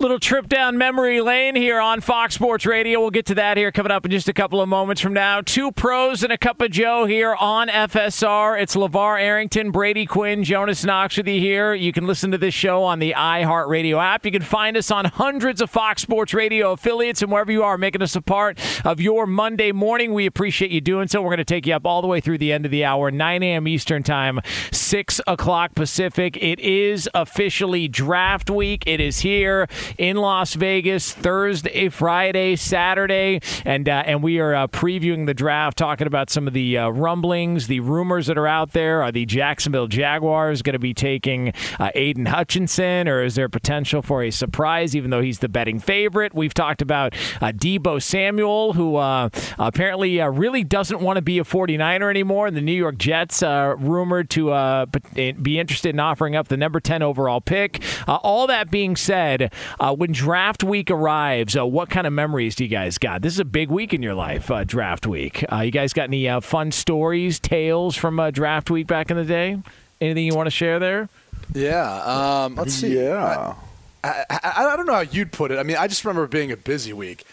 [0.00, 3.00] Little trip down memory lane here on Fox Sports Radio.
[3.00, 5.40] We'll get to that here coming up in just a couple of moments from now.
[5.40, 8.62] Two pros and a cup of Joe here on FSR.
[8.62, 11.74] It's LeVar Arrington, Brady Quinn, Jonas Knox with you here.
[11.74, 14.24] You can listen to this show on the iHeartRadio app.
[14.24, 17.76] You can find us on hundreds of Fox Sports Radio affiliates and wherever you are,
[17.76, 20.14] making us a part of your Monday morning.
[20.14, 21.20] We appreciate you doing so.
[21.22, 23.10] We're going to take you up all the way through the end of the hour,
[23.10, 23.66] 9 a.m.
[23.66, 24.38] Eastern Time,
[24.70, 26.36] 6 o'clock Pacific.
[26.36, 28.84] It is officially draft week.
[28.86, 29.66] It is here
[29.96, 35.78] in Las Vegas Thursday, Friday, Saturday, and uh, and we are uh, previewing the draft,
[35.78, 39.02] talking about some of the uh, rumblings, the rumors that are out there.
[39.02, 44.02] Are the Jacksonville Jaguars going to be taking uh, Aidan Hutchinson, or is there potential
[44.02, 44.94] for a surprise?
[44.94, 49.28] Even though he's the betting favorite, we've talked about uh, Deebo Samuel, who uh,
[49.58, 52.46] apparently really doesn't want to be a 49er anymore.
[52.46, 56.80] And the New York Jets are rumored to be interested in offering up the number
[56.80, 57.82] 10 overall pick.
[58.06, 59.52] all that being said.
[59.80, 63.22] Uh, when draft week arrives, uh, what kind of memories do you guys got?
[63.22, 65.44] This is a big week in your life, uh, draft week.
[65.52, 69.16] Uh, you guys got any uh, fun stories, tales from uh, draft week back in
[69.16, 69.62] the day?
[70.00, 71.08] Anything you want to share there?
[71.54, 72.02] Yeah.
[72.02, 72.96] Um, let's see.
[72.98, 73.54] Yeah.
[74.02, 75.58] I, I, I, don't know how you'd put it.
[75.58, 77.24] I mean, I just remember being a busy week.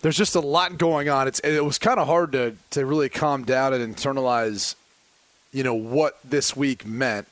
[0.00, 1.26] There's just a lot going on.
[1.26, 4.74] It's it was kind of hard to to really calm down and internalize,
[5.52, 7.28] you know, what this week meant.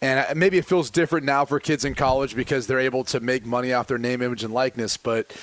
[0.00, 3.44] And maybe it feels different now for kids in college because they're able to make
[3.44, 4.96] money off their name, image, and likeness.
[4.96, 5.34] But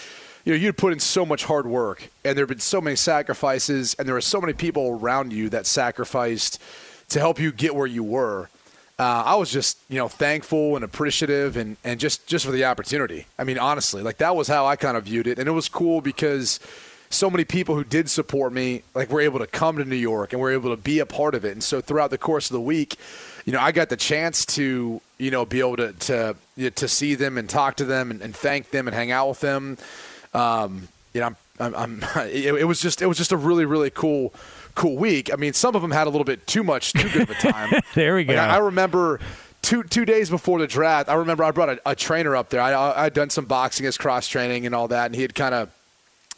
[0.45, 2.95] you know, you'd put in so much hard work, and there have been so many
[2.95, 6.59] sacrifices, and there were so many people around you that sacrificed
[7.09, 8.49] to help you get where you were.
[8.97, 12.65] Uh, I was just, you know, thankful and appreciative, and, and just just for the
[12.65, 13.27] opportunity.
[13.37, 15.69] I mean, honestly, like that was how I kind of viewed it, and it was
[15.69, 16.59] cool because
[17.13, 20.31] so many people who did support me, like, were able to come to New York
[20.31, 21.51] and were able to be a part of it.
[21.51, 22.95] And so throughout the course of the week,
[23.45, 26.35] you know, I got the chance to, you know, be able to to
[26.71, 29.39] to see them and talk to them and, and thank them and hang out with
[29.39, 29.77] them.
[30.33, 33.65] Um, you know, I'm, I'm, I'm it, it, was just it was just a really
[33.65, 34.33] really cool
[34.75, 35.31] cool week.
[35.33, 37.33] I mean, some of them had a little bit too much too good of a
[37.35, 37.73] time.
[37.95, 38.33] there we go.
[38.33, 39.19] Like, I, I remember
[39.61, 41.09] two two days before the draft.
[41.09, 42.61] I remember I brought a, a trainer up there.
[42.61, 45.55] I I'd done some boxing as cross training and all that, and he had kind
[45.55, 45.69] of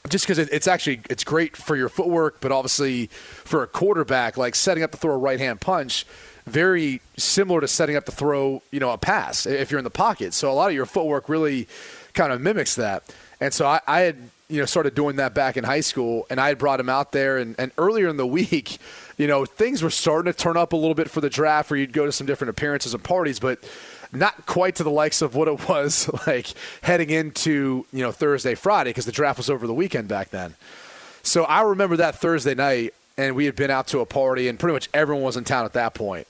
[0.10, 4.56] just because it's actually it's great for your footwork, but obviously for a quarterback, like
[4.56, 6.06] setting up to throw a right hand punch
[6.45, 9.90] very similar to setting up to throw, you know, a pass if you're in the
[9.90, 10.34] pocket.
[10.34, 11.68] So a lot of your footwork really
[12.13, 13.04] kind of mimics that.
[13.40, 14.18] And so I, I had,
[14.50, 17.12] you know, started doing that back in high school, and I had brought him out
[17.12, 17.38] there.
[17.38, 18.78] And, and earlier in the week,
[19.18, 21.80] you know, things were starting to turn up a little bit for the draft, where
[21.80, 23.60] you'd go to some different appearances and parties, but
[24.12, 26.48] not quite to the likes of what it was like
[26.81, 30.56] heading into you know Thursday, Friday, because the draft was over the weekend back then.
[31.24, 34.60] So I remember that Thursday night, and we had been out to a party, and
[34.60, 36.28] pretty much everyone was in town at that point.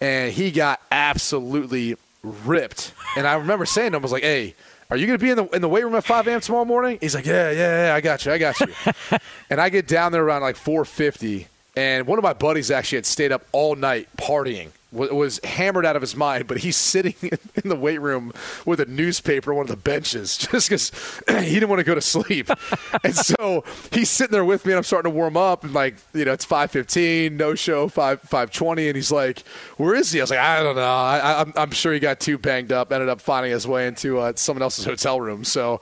[0.00, 2.92] And he got absolutely ripped.
[3.16, 4.54] And I remember saying to him, I was like, hey,
[4.90, 6.40] are you going to be in the in the weight room at 5 a.m.
[6.40, 6.98] tomorrow morning?
[7.00, 8.66] He's like, yeah, yeah, yeah, I got you, I got you.
[9.50, 11.46] and I get down there around like 4:50,
[11.76, 15.96] and one of my buddies actually had stayed up all night partying was hammered out
[15.96, 18.32] of his mind, but he's sitting in the weight room
[18.64, 20.90] with a newspaper on one of the benches just because
[21.44, 22.48] he didn't want to go to sleep.
[23.04, 25.96] and so he's sitting there with me, and I'm starting to warm up, and like
[26.12, 29.40] you know, it's 5:15, no show, five 5:20, and he's like,
[29.76, 30.82] "Where is he?" I was like, "I don't know.
[30.82, 32.92] I, am I'm, I'm sure he got too banged up.
[32.92, 35.44] Ended up finding his way into uh, someone else's hotel room.
[35.44, 35.80] So,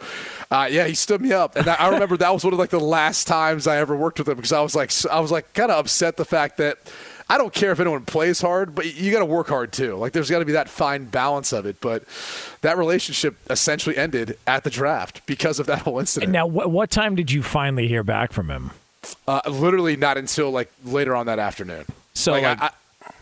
[0.50, 2.80] uh, yeah, he stood me up, and I remember that was one of like the
[2.80, 5.70] last times I ever worked with him because I was like, I was like kind
[5.70, 6.78] of upset the fact that
[7.32, 9.96] I don't care if anyone plays hard, but you got to work hard too.
[9.96, 11.80] Like there's got to be that fine balance of it.
[11.80, 12.04] But
[12.60, 16.28] that relationship essentially ended at the draft because of that whole incident.
[16.28, 18.72] And now, what, what time did you finally hear back from him?
[19.26, 21.86] Uh, literally not until like later on that afternoon.
[22.12, 22.34] So,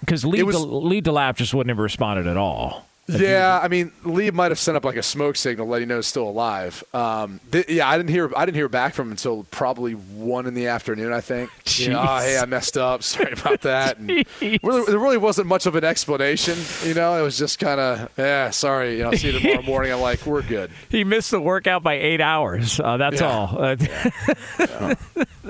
[0.00, 0.58] because like, like, Lee,
[0.98, 2.88] Lee DeLapp just wouldn't have responded at all.
[3.18, 6.06] Yeah, I mean, Lee might have sent up like a smoke signal, letting know he's
[6.06, 6.84] still alive.
[6.92, 8.30] Um, th- yeah, I didn't hear.
[8.36, 11.12] I didn't hear back from him until probably one in the afternoon.
[11.12, 11.50] I think.
[11.80, 13.02] You know, oh, hey, I messed up.
[13.10, 13.96] Sorry about that.
[13.98, 14.26] really,
[14.60, 16.58] there really wasn't much of an explanation.
[16.84, 18.98] You know, it was just kind of, yeah, sorry.
[18.98, 19.92] You know, see you tomorrow morning.
[19.92, 20.70] I'm like, we're good.
[20.90, 22.78] He missed the workout by eight hours.
[22.80, 23.26] Uh, that's yeah.
[23.26, 23.64] all.
[23.64, 24.94] Uh, yeah.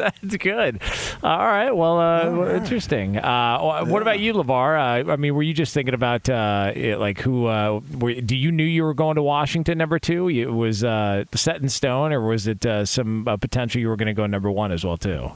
[0.00, 0.80] That's good.
[1.22, 1.70] All right.
[1.70, 3.18] Well, uh, interesting.
[3.18, 5.06] Uh, what about you, Levar?
[5.06, 7.50] Uh, I mean, were you just thinking about uh, like who?
[7.50, 10.28] uh, were, do you knew you were going to Washington number two?
[10.28, 13.96] It was uh, set in stone, or was it uh, some uh, potential you were
[13.96, 15.32] going to go number one as well too?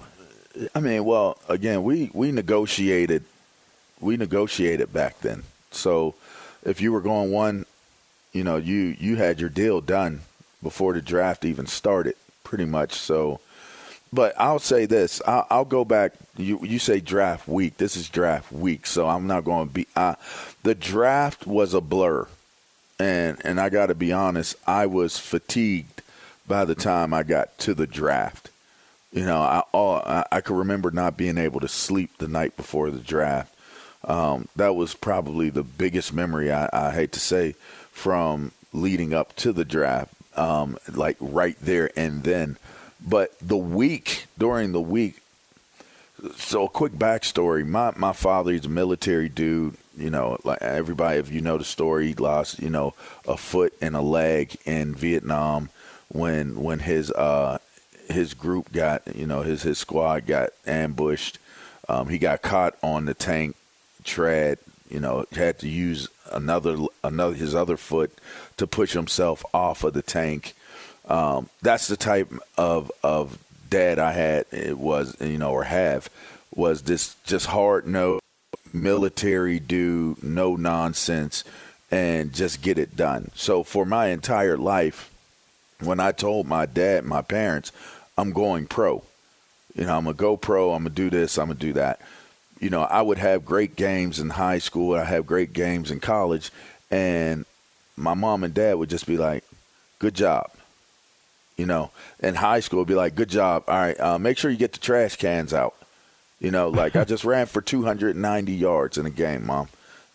[0.75, 3.25] I mean, well, again, we we negotiated,
[4.00, 5.43] we negotiated back then.
[5.72, 6.14] So
[6.64, 7.67] if you were going one,
[8.32, 10.20] you know, you you had your deal done
[10.62, 12.14] before the draft even started,
[12.44, 12.94] pretty much.
[12.94, 13.40] So
[14.14, 16.12] but I'll say this: I'll, I'll, go back.
[16.37, 17.76] You you say draft week.
[17.76, 19.87] This is draft week, so I'm not going to be.
[19.96, 20.14] Uh,
[20.62, 22.28] the draft was a blur,
[22.99, 24.56] and and I got to be honest.
[24.66, 26.02] I was fatigued
[26.46, 28.50] by the time I got to the draft.
[29.12, 32.56] You know, I all I, I could remember not being able to sleep the night
[32.56, 33.52] before the draft.
[34.05, 37.55] Um, that was probably the biggest memory I, I hate to say
[37.90, 40.12] from leading up to the draft.
[40.37, 42.58] Um, like right there and then
[43.06, 45.21] but the week, during the week,
[46.37, 47.67] so a quick backstory.
[47.67, 49.77] My my father, he's a military dude.
[49.97, 52.95] You know, like everybody, if you know the story, he lost you know
[53.27, 55.69] a foot and a leg in Vietnam
[56.09, 57.59] when when his uh
[58.09, 61.39] his group got you know his his squad got ambushed.
[61.89, 63.56] Um, he got caught on the tank
[64.05, 64.59] tread.
[64.89, 68.12] You know, had to use another another his other foot
[68.56, 70.55] to push himself off of the tank.
[71.09, 74.47] Um, that's the type of of dad I had.
[74.53, 76.09] It was you know or have
[76.55, 78.21] was this just hard no
[78.73, 81.45] military dude, no nonsense,
[81.91, 83.31] and just get it done.
[83.35, 85.11] So for my entire life,
[85.81, 87.73] when I told my dad, my parents,
[88.19, 89.03] I'm going pro.
[89.75, 90.73] You know, I'm gonna go pro.
[90.73, 91.39] I'm gonna do this.
[91.39, 92.01] I'm gonna do that.
[92.61, 94.95] You know, I would have great games in high school.
[94.95, 96.51] I have great games in college,
[96.91, 97.45] and
[97.97, 99.45] my mom and dad would just be like,
[99.99, 100.51] "Good job."
[101.56, 103.65] You know, in high school, be like, good job.
[103.69, 105.75] All right, uh, make sure you get the trash cans out.
[106.41, 109.69] You know, like I just ran for 290 yards in a game, mom.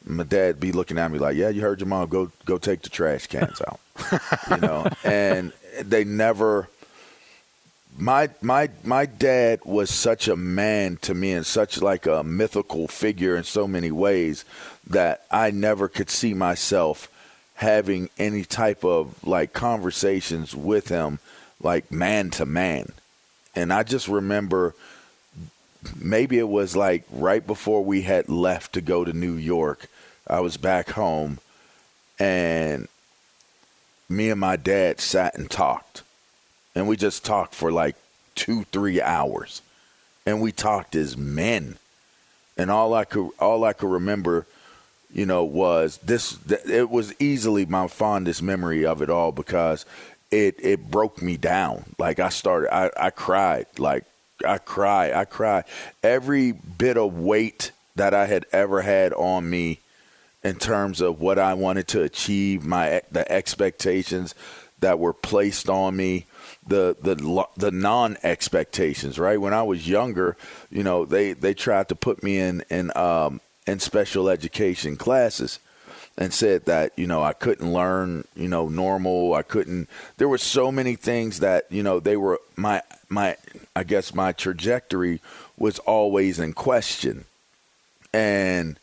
[0.05, 2.07] My dad be looking at me like, yeah, you heard your mom.
[2.09, 3.79] Go go take the trash cans out.
[4.51, 6.69] you know, and they never.
[7.97, 12.87] My my my dad was such a man to me and such like a mythical
[12.87, 14.45] figure in so many ways
[14.87, 17.09] that I never could see myself
[17.55, 21.19] having any type of like conversations with him
[21.61, 22.91] like man to man.
[23.55, 24.75] And I just remember
[25.99, 29.87] maybe it was like right before we had left to go to New York.
[30.27, 31.39] I was back home
[32.19, 32.87] and
[34.09, 36.03] me and my dad sat and talked.
[36.75, 37.95] And we just talked for like
[38.35, 39.61] two, three hours.
[40.25, 41.77] And we talked as men.
[42.57, 44.45] And all I could all I could remember,
[45.13, 49.85] you know, was this it was easily my fondest memory of it all because
[50.31, 51.95] it it broke me down.
[51.97, 53.67] Like I started, I, I cried.
[53.77, 54.05] Like
[54.45, 55.63] I cry, I cry.
[56.03, 59.79] Every bit of weight that I had ever had on me,
[60.43, 64.35] in terms of what I wanted to achieve, my the expectations
[64.79, 66.25] that were placed on me,
[66.65, 69.19] the the the non expectations.
[69.19, 70.37] Right when I was younger,
[70.69, 75.59] you know, they they tried to put me in in um, in special education classes
[76.19, 79.33] and said that you know I couldn't learn you know normal.
[79.33, 79.89] I couldn't.
[80.17, 83.37] There were so many things that you know they were my my
[83.75, 85.21] I guess my trajectory
[85.57, 87.25] was always in question,
[88.13, 88.77] and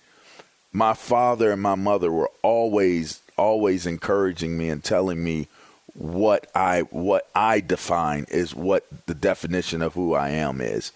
[0.72, 5.46] my father and my mother were always always encouraging me and telling me
[5.92, 10.90] what I what I define is what the definition of who I am is.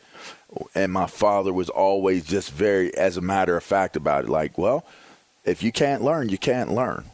[0.74, 4.56] And my father was always just very as a matter of fact about it like,
[4.58, 4.84] well,
[5.44, 7.04] if you can't learn, you can't learn.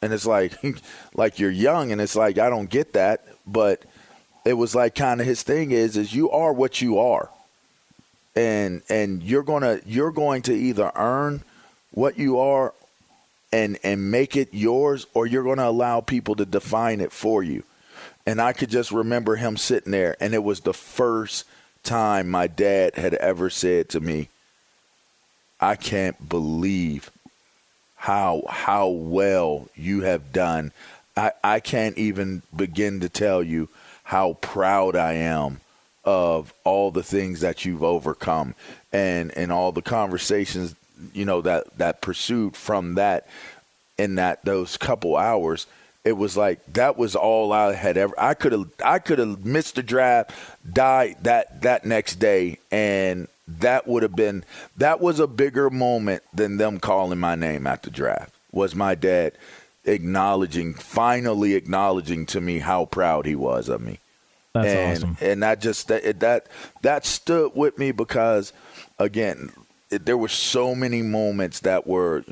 [0.00, 0.54] And it's like
[1.14, 3.82] like you're young and it's like I don't get that, but
[4.44, 7.28] it was like kind of his thing is is you are what you are.
[8.34, 11.42] And and you're to you're going to either earn
[11.92, 12.72] what you are
[13.52, 17.42] and and make it yours or you're going to allow people to define it for
[17.42, 17.62] you.
[18.24, 21.44] And I could just remember him sitting there and it was the first
[21.82, 24.28] time my dad had ever said to me,
[25.60, 27.10] I can't believe
[28.02, 30.72] how how well you have done.
[31.16, 33.68] I, I can't even begin to tell you
[34.02, 35.60] how proud I am
[36.04, 38.56] of all the things that you've overcome
[38.92, 40.74] and and all the conversations
[41.12, 43.28] you know that that pursued from that
[43.96, 45.68] in that those couple hours
[46.04, 49.44] it was like that was all I had ever I could have I could have
[49.44, 50.32] missed the draft
[50.68, 53.28] died that that next day and
[53.60, 54.44] that would have been
[54.76, 58.34] that was a bigger moment than them calling my name at the draft.
[58.52, 59.32] Was my dad
[59.84, 63.98] acknowledging finally acknowledging to me how proud he was of me.
[64.54, 65.16] That's and awesome.
[65.20, 66.46] and that just that that
[66.82, 68.52] that stood with me because
[68.98, 69.50] again
[69.90, 72.24] it, there were so many moments that were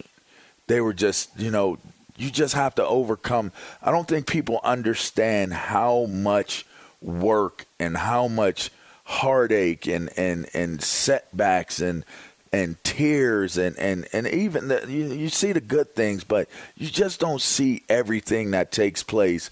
[0.67, 1.79] they were just you know
[2.21, 3.51] you just have to overcome.
[3.83, 6.67] I don't think people understand how much
[7.01, 8.71] work and how much
[9.11, 12.05] heartache and and and setbacks and
[12.53, 16.89] and tears and and and even the, you, you see the good things but you
[16.89, 19.51] just don't see everything that takes place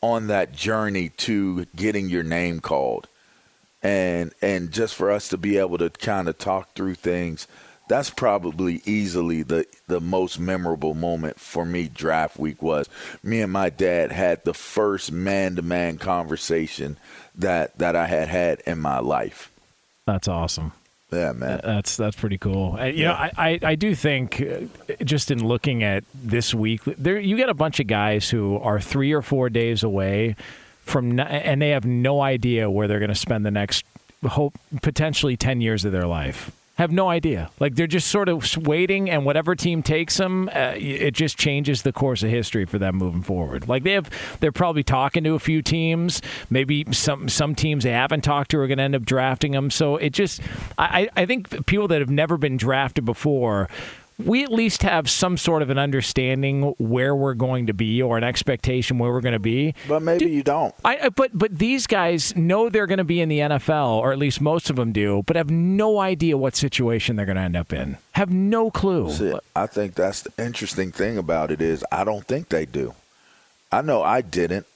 [0.00, 3.08] on that journey to getting your name called.
[3.82, 7.48] And and just for us to be able to kind of talk through things
[7.90, 12.88] that's probably easily the the most memorable moment for me draft week was.
[13.20, 16.96] Me and my dad had the first man-to-man conversation
[17.34, 19.50] that that I had had in my life
[20.06, 20.72] That's awesome.
[21.12, 22.76] yeah man That's that's pretty cool.
[22.76, 26.82] And, you know, I, I, I do think uh, just in looking at this week,
[26.84, 30.36] there you get a bunch of guys who are three or four days away
[30.82, 33.84] from, and they have no idea where they're going to spend the next
[34.26, 36.50] hope potentially ten years of their life.
[36.80, 37.50] Have no idea.
[37.60, 41.82] Like they're just sort of waiting, and whatever team takes them, uh, it just changes
[41.82, 43.68] the course of history for them moving forward.
[43.68, 44.08] Like they have,
[44.40, 46.22] they're probably talking to a few teams.
[46.48, 49.70] Maybe some some teams they haven't talked to are going to end up drafting them.
[49.70, 50.40] So it just,
[50.78, 53.68] I I think people that have never been drafted before.
[54.24, 58.18] We at least have some sort of an understanding where we're going to be or
[58.18, 59.74] an expectation where we're going to be.
[59.88, 63.20] but maybe you don't I, I- but but these guys know they're going to be
[63.20, 66.56] in the NFL, or at least most of them do, but have no idea what
[66.56, 67.96] situation they're going to end up in.
[68.12, 69.10] Have no clue.
[69.12, 72.94] See, I think that's the interesting thing about it is I don't think they do.
[73.72, 74.66] I know I didn't.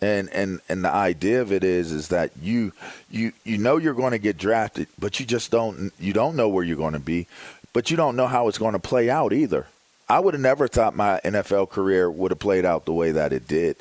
[0.00, 2.72] And and and the idea of it is is that you
[3.08, 6.48] you you know you're going to get drafted, but you just don't you don't know
[6.48, 7.28] where you're going to be,
[7.72, 9.66] but you don't know how it's going to play out either.
[10.08, 13.32] I would have never thought my NFL career would have played out the way that
[13.32, 13.76] it did.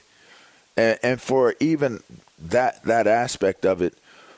[0.77, 2.01] And, and for even
[2.39, 3.93] that that aspect of it,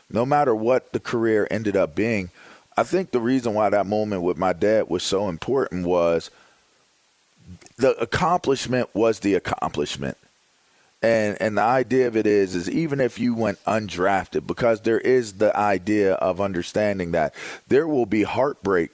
[0.09, 2.29] no matter what the career ended up being,
[2.75, 6.31] I think the reason why that moment with my dad was so important was
[7.77, 10.17] the accomplishment was the accomplishment.
[11.03, 14.99] And and the idea of it is is even if you went undrafted, because there
[14.99, 17.35] is the idea of understanding that
[17.67, 18.89] there will be heartbreak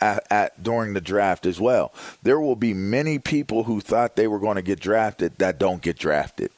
[0.00, 1.92] at, at during the draft as well.
[2.22, 5.82] There will be many people who thought they were going to get drafted that don't
[5.82, 6.50] get drafted.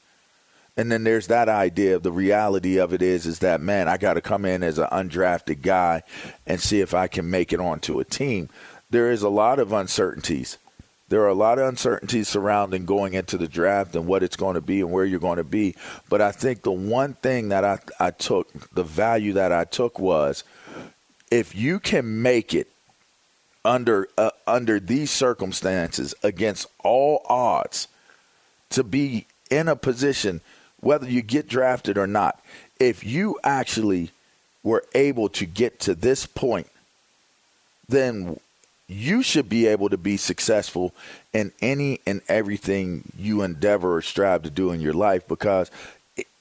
[0.77, 3.99] And then there's that idea of the reality of it is is that man, I
[3.99, 6.03] got to come in as an undrafted guy
[6.47, 8.49] and see if I can make it onto a team.
[8.91, 10.59] There is a lot of uncertainties.
[11.09, 14.55] There are a lot of uncertainties surrounding going into the draft and what it's going
[14.55, 15.75] to be and where you're going to be.
[16.09, 19.99] But I think the one thing that I, I took, the value that I took
[19.99, 20.43] was
[21.31, 22.69] if you can make it
[23.65, 27.89] under uh, under these circumstances against all odds
[28.71, 30.41] to be in a position
[30.81, 32.43] whether you get drafted or not
[32.81, 34.11] if you actually
[34.63, 36.67] were able to get to this point
[37.89, 38.39] then
[38.89, 40.93] you should be able to be successful
[41.33, 45.71] in any and everything you endeavor or strive to do in your life because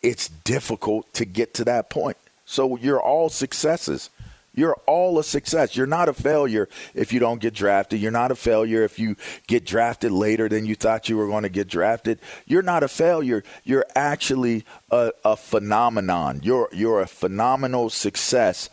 [0.02, 2.18] it's difficult to get to that point.
[2.46, 4.10] So you're all successes
[4.54, 5.78] You're all a success.
[5.78, 8.02] You're not a failure if you don't get drafted.
[8.02, 9.16] You're not a failure if you
[9.48, 12.20] get drafted later than you thought you were going to get drafted.
[12.46, 13.44] You're not a failure.
[13.64, 16.42] You're actually a, a phenomenon.
[16.44, 18.70] You're you're a phenomenal success,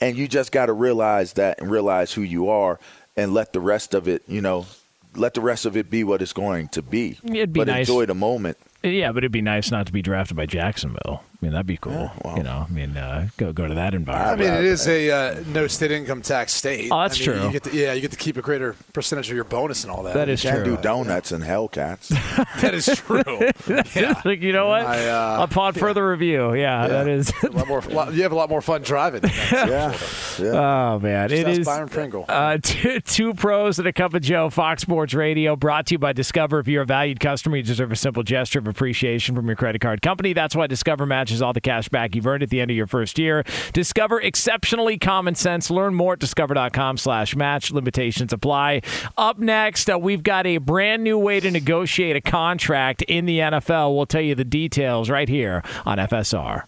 [0.00, 2.80] and you just got to realize that and realize who you are,
[3.14, 4.66] and let the rest of it, you know,
[5.14, 7.18] let the rest of it be what it's going to be.
[7.22, 7.86] It'd be but nice.
[7.86, 8.56] enjoy the moment.
[8.82, 11.22] Yeah, but it'd be nice not to be drafted by Jacksonville.
[11.42, 11.92] I mean, that'd be cool.
[11.92, 12.36] Yeah, well.
[12.36, 14.48] you know, I mean, uh, go go to that environment.
[14.48, 16.88] I mean, it is a uh, no state income tax state.
[16.92, 17.46] Oh, that's I mean, true.
[17.46, 19.90] You get to, yeah, you get to keep a greater percentage of your bonus and
[19.90, 20.14] all that.
[20.14, 20.76] That is Can't true.
[20.76, 22.10] do donuts and Hellcats.
[22.60, 23.22] that is true.
[24.00, 24.22] yeah.
[24.24, 24.86] like, you know what?
[24.86, 27.32] I, uh, Upon further review, yeah, that is.
[27.42, 27.80] a lot more.
[27.80, 29.22] lot- you have a lot more fun driving.
[29.52, 29.98] yeah,
[30.38, 30.94] yeah.
[30.94, 31.66] oh man, Just it is.
[31.66, 32.24] Byron Pringle.
[32.28, 35.98] Uh, two, two pros and a cup of Joe, Fox Sports Radio, brought to you
[35.98, 36.60] by Discover.
[36.60, 39.80] If you're a valued customer, you deserve a simple gesture of appreciation from your credit
[39.80, 40.34] card company.
[40.34, 42.86] That's why Discover matches all the cash back you've earned at the end of your
[42.86, 43.44] first year.
[43.72, 45.70] Discover exceptionally common sense.
[45.70, 47.70] Learn more at discover.com slash match.
[47.70, 48.82] Limitations apply.
[49.16, 53.38] Up next, uh, we've got a brand new way to negotiate a contract in the
[53.38, 53.94] NFL.
[53.94, 56.64] We'll tell you the details right here on FSR.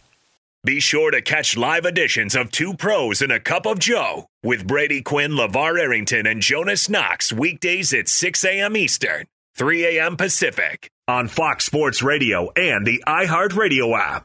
[0.65, 4.67] Be sure to catch live editions of Two Pros and a Cup of Joe with
[4.67, 8.75] Brady Quinn, LeVar Arrington, and Jonas Knox weekdays at 6 a.m.
[8.75, 10.17] Eastern, 3 a.m.
[10.17, 14.25] Pacific on Fox Sports Radio and the iHeartRadio app.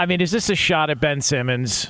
[0.00, 1.88] I mean, is this a shot at Ben Simmons?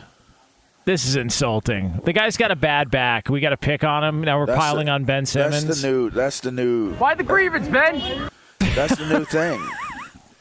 [0.84, 2.00] This is insulting.
[2.04, 3.28] The guy's got a bad back.
[3.28, 4.22] We got to pick on him.
[4.22, 5.64] Now we're That's piling the- on Ben Simmons.
[5.64, 6.10] That's the new.
[6.10, 6.94] That's the new.
[6.94, 8.28] Why the grievance, Ben?
[8.74, 9.62] That's the new thing.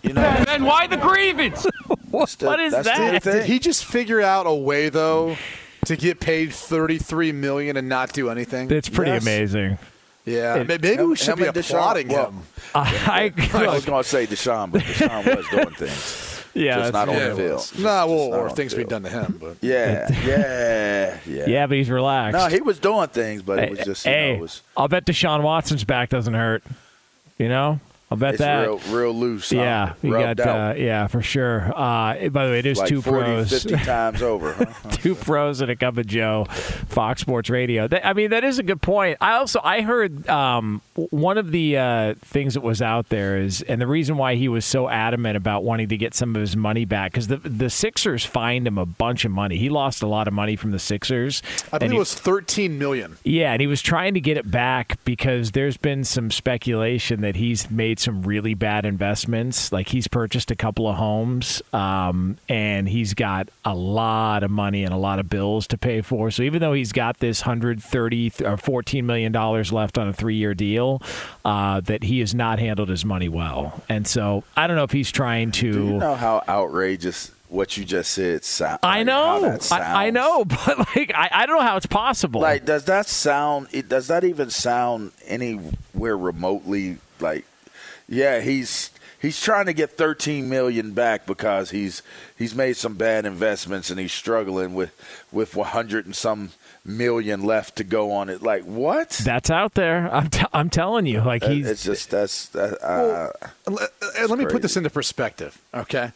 [0.01, 0.21] You know.
[0.47, 1.67] Ben, why the grievance?
[2.11, 3.23] that's the- what is that's the new that?
[3.23, 5.37] Did he just figure out a way though
[5.85, 8.71] to get paid thirty-three million and not do anything?
[8.71, 9.21] it's pretty Yes.
[9.21, 9.77] amazing.
[10.25, 12.41] yeah, it- maybe we should be and Deshaun- applauding well, him.
[12.73, 16.28] I, I was going to say Deshaun, but Deshaun was doing things.
[16.53, 17.51] Yeah, just that's- not on Yeah, the field.
[17.53, 17.69] was.
[17.71, 21.45] Just- Nah, well, or things the being done to him, but Yeah, yeah, yeah.
[21.47, 22.37] yeah, but he's relaxed.
[22.37, 24.87] No, he was doing things, but it was just you hey, know, it was I'll
[24.87, 26.63] bet Deshaun Watson's back doesn't hurt.
[27.37, 27.79] You know,
[28.11, 28.61] I'll bet it's that.
[28.67, 29.49] real, real loose.
[29.51, 29.57] huh?
[29.57, 30.71] yeah, you Rubbed got out.
[30.71, 31.71] uh, yeah for sure.
[31.75, 33.49] Uh, by the way, it is like two 40, pros.
[33.63, 34.53] 50 times over.
[34.53, 34.65] Huh?
[34.91, 36.45] two pros and a cup of Joe,
[36.87, 37.87] Fox Sports Radio.
[37.87, 39.17] That, I mean, that is a good point.
[39.21, 43.61] I also I heard um, one of the uh, things that was out there is,
[43.61, 46.55] and the reason why he was so adamant about wanting to get some of his
[46.57, 49.57] money back because the the Sixers fined him a bunch of money.
[49.57, 51.43] He lost a lot of money from the Sixers.
[51.71, 53.17] I and believe he- it was thirteen million.
[53.23, 57.35] yeah, and he was trying to get it back because there's been some speculation that
[57.35, 59.71] he's made some really bad investments.
[59.71, 64.83] Like he's purchased a couple of homes, um, and he's got a lot of money
[64.83, 66.31] and a lot of bills to pay for.
[66.31, 70.13] So even though he's got this hundred thirty or fourteen million dollars left on a
[70.13, 71.01] three year deal,
[71.45, 73.83] uh, that he has not handled his money well.
[73.89, 75.71] And so I don't know if he's trying to.
[75.71, 78.79] Do you know how outrageous what you just said sound?
[78.83, 82.41] I like, know, I, I know, but like I, I don't know how it's possible.
[82.41, 83.67] Like, does that sound?
[83.71, 87.45] It does that even sound anywhere remotely like?
[88.09, 88.89] Yeah, he's
[89.21, 92.01] he's trying to get 13 million back because he's
[92.37, 94.91] he's made some bad investments and he's struggling with
[95.31, 96.49] with 100 and some
[96.83, 98.41] million left to go on it.
[98.41, 99.09] Like what?
[99.23, 100.11] That's out there.
[100.13, 103.29] I'm, t- I'm telling you, like he's it's just that's that, uh,
[103.67, 106.11] Let, uh, let me put this into perspective, okay?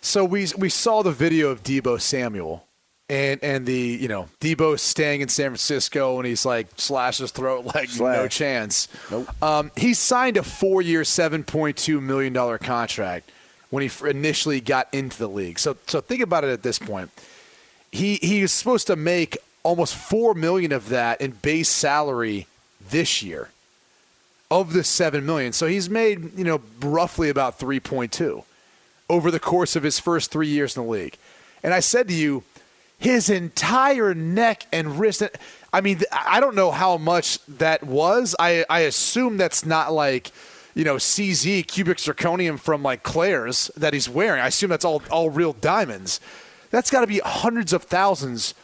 [0.00, 2.64] So we we saw the video of Deebo Samuel,
[3.08, 7.30] and and the you know Deebo staying in San Francisco, and he's like slash his
[7.30, 8.88] throat like no chance.
[9.10, 9.42] Nope.
[9.42, 13.30] Um, he signed a four-year, seven point two million dollar contract
[13.70, 15.58] when he initially got into the league.
[15.58, 17.10] So so think about it at this point.
[17.90, 22.46] He he was supposed to make almost four million of that in base salary
[22.90, 23.50] this year
[24.50, 25.52] of the seven million.
[25.52, 28.44] So he's made, you know, roughly about three point two
[29.10, 31.16] over the course of his first three years in the league.
[31.62, 32.44] And I said to you,
[32.98, 35.22] his entire neck and wrist.
[35.72, 38.34] I mean, I don't know how much that was.
[38.38, 40.30] I I assume that's not like.
[40.74, 44.40] You know, CZ cubic zirconium from like Claire's that he's wearing.
[44.40, 46.20] I assume that's all all real diamonds.
[46.70, 48.54] That's got to be hundreds of thousands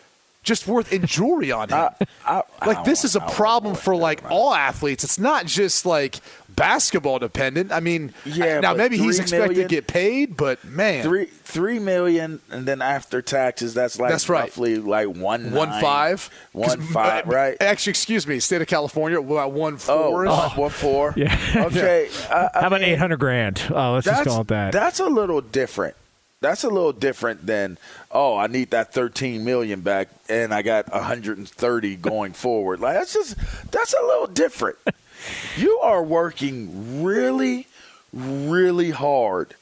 [0.44, 1.88] just worth in jewelry on him
[2.24, 5.02] I, I like this is a I don't problem for like that- all athletes.
[5.02, 6.16] It's not just like
[6.54, 7.72] basketball dependent.
[7.72, 11.78] I mean, Yeah, now maybe he's expected million- to get paid, but man, Three three
[11.80, 14.42] million, and then after taxes, that's like That's right.
[14.42, 17.56] roughly like one one nine, five, 'Cause, one five, uh, right?
[17.60, 19.78] Actually, excuse me, state of California, about one Oh,
[20.10, 20.24] four.
[20.26, 21.14] one, one four.
[21.16, 21.36] Yeah.
[21.56, 22.08] Okay.
[22.30, 23.60] I, I How about eight hundred grand?
[23.74, 24.72] Oh, let's just call it that.
[24.72, 25.96] that's a little different.
[26.44, 27.78] That's a little different than
[28.10, 32.80] oh, I need that thirteen million back, and I got hundred and thirty going forward.
[32.80, 33.36] Like that's just
[33.70, 34.76] that's a little different.
[35.56, 37.66] you are working really,
[38.12, 39.54] really hard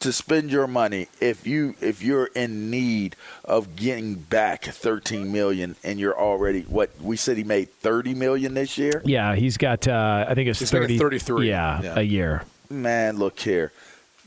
[0.00, 3.14] to spend your money if you if you're in need
[3.44, 8.54] of getting back 13 million and you're already what we said he made 30 million
[8.54, 9.86] this year yeah, he's got.
[9.86, 11.48] Uh, I think it's He's 30, 33.
[11.48, 11.98] Yeah, Yeah.
[11.98, 12.42] a year.
[12.68, 13.70] man look here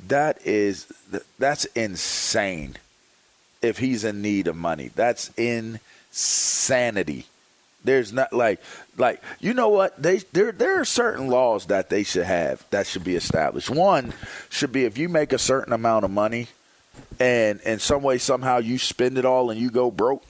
[0.08, 0.88] that is
[1.40, 2.76] that's insane.
[3.62, 7.26] If he's in need of money that's insanity.
[7.84, 8.62] There's not like
[8.98, 10.02] like you know what?
[10.02, 13.70] They there there are certain laws that they should have that should be established.
[13.70, 14.14] One
[14.50, 16.48] should be if you make a certain amount of money
[17.20, 20.24] and in some way somehow you spend it all and you go broke,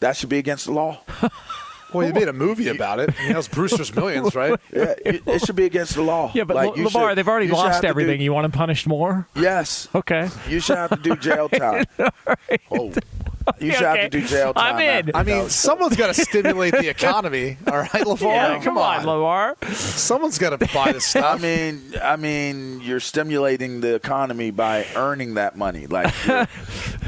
[0.00, 1.00] that should be against the law.
[1.92, 3.10] Well, you made a movie about it.
[3.18, 4.58] I mean, that was Brewster's Millions, right?
[4.72, 6.30] Yeah, it, it should be against the law.
[6.34, 7.88] Yeah, but Like, Le- you LeVar, should- they've already you should have lost to do-
[7.88, 8.20] everything.
[8.20, 9.26] You want them punished more?
[9.34, 10.28] yes, Okay.
[10.48, 11.84] you should have to do jail time.
[12.70, 12.92] Oh,
[13.60, 14.02] you should Okay.
[14.02, 14.76] have to do jail time.
[14.76, 15.10] I'm in.
[15.14, 17.56] I mean, someone's got to stimulate the economy.
[17.66, 18.22] All right, LeVar.
[18.22, 19.64] Yeah, come on, LeVar.
[19.74, 21.42] Someone's got to buy this I stuff.
[21.42, 25.86] mean, I mean, you're stimulating the economy by earning that money.
[25.86, 26.12] Like,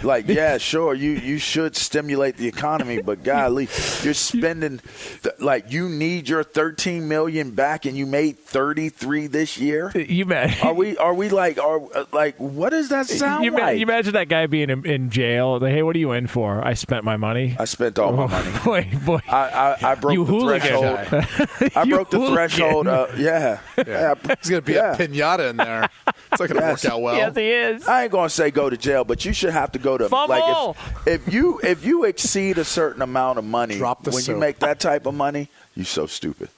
[0.03, 3.69] like, yeah, sure, you you should stimulate the economy, but golly,
[4.03, 4.81] you're spending
[5.23, 9.91] th- like you need your 13 million back, and you made 33 this year.
[9.95, 10.65] You met.
[10.65, 10.97] Are we?
[10.97, 11.59] Are we like?
[11.59, 11.81] Are
[12.13, 12.37] like?
[12.39, 13.77] What does that sound you, ma- like?
[13.77, 15.59] you imagine that guy being in, in jail.
[15.59, 16.65] Like, hey, what are you in for?
[16.65, 17.57] I spent my money.
[17.59, 18.51] I spent all my money.
[18.65, 19.21] Boy, boy.
[19.29, 20.61] I, I, I broke You the hooligan.
[20.61, 21.73] threshold.
[21.77, 22.35] I broke the hooligan.
[22.35, 22.87] threshold.
[22.89, 23.59] Uh, yeah.
[23.87, 24.15] yeah.
[24.41, 24.95] He's going to be Yeah.
[24.95, 25.89] a pinata in there.
[26.33, 26.85] It's not going to Yes.
[26.85, 27.17] work out well.
[27.17, 27.89] yes, he is.
[27.89, 30.29] I ain't gonna say go to jail, but you should have to go to Fumble!
[30.37, 34.25] like if, if you if you exceed a certain amount of money Drop the when
[34.25, 36.49] you make that type of money, you so stupid.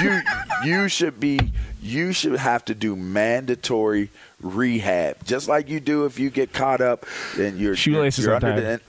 [0.00, 0.20] You
[0.64, 4.10] you should be you should have to do mandatory
[4.46, 7.06] rehab, just like you do if you get caught up
[7.38, 8.80] and you're Shoelaces you're, on under time.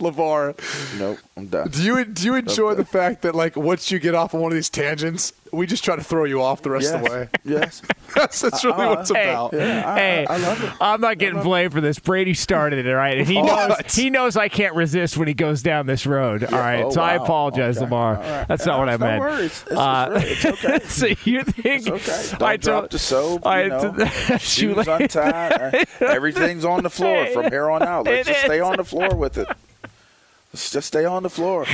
[0.00, 0.54] LeVar.
[0.98, 1.68] Nope, I'm done.
[1.68, 4.52] do you do you enjoy the fact that like once you get off on one
[4.52, 7.28] of these tangents, we just try to throw you off the rest of the way?
[7.44, 7.82] Yes.
[8.14, 9.52] That's, that's really what it's Hey, about.
[9.52, 10.72] hey, I, love it.
[10.80, 11.98] I'm not getting blamed for this.
[11.98, 13.18] Brady started it, all right?
[13.18, 13.92] And he knows What?
[13.92, 16.42] he knows I can't resist when he goes down this road.
[16.42, 16.84] All right.
[16.84, 17.84] Oh, so I apologize, Okay.
[17.84, 18.16] Lamar.
[18.16, 18.48] All right.
[18.48, 19.20] That's not what I No meant.
[19.20, 19.62] worries.
[19.66, 20.78] It's, Uh, it's okay.
[20.88, 22.38] so you think It's okay.
[22.38, 23.46] Don't I drop told- the soap.
[23.46, 25.74] I You know, told- shoes shoelace- untied.
[25.74, 28.06] uh, Everything's on the floor from here on out.
[28.06, 29.48] Let's It just stay on the floor with it.
[30.54, 31.66] Let's just stay on the floor.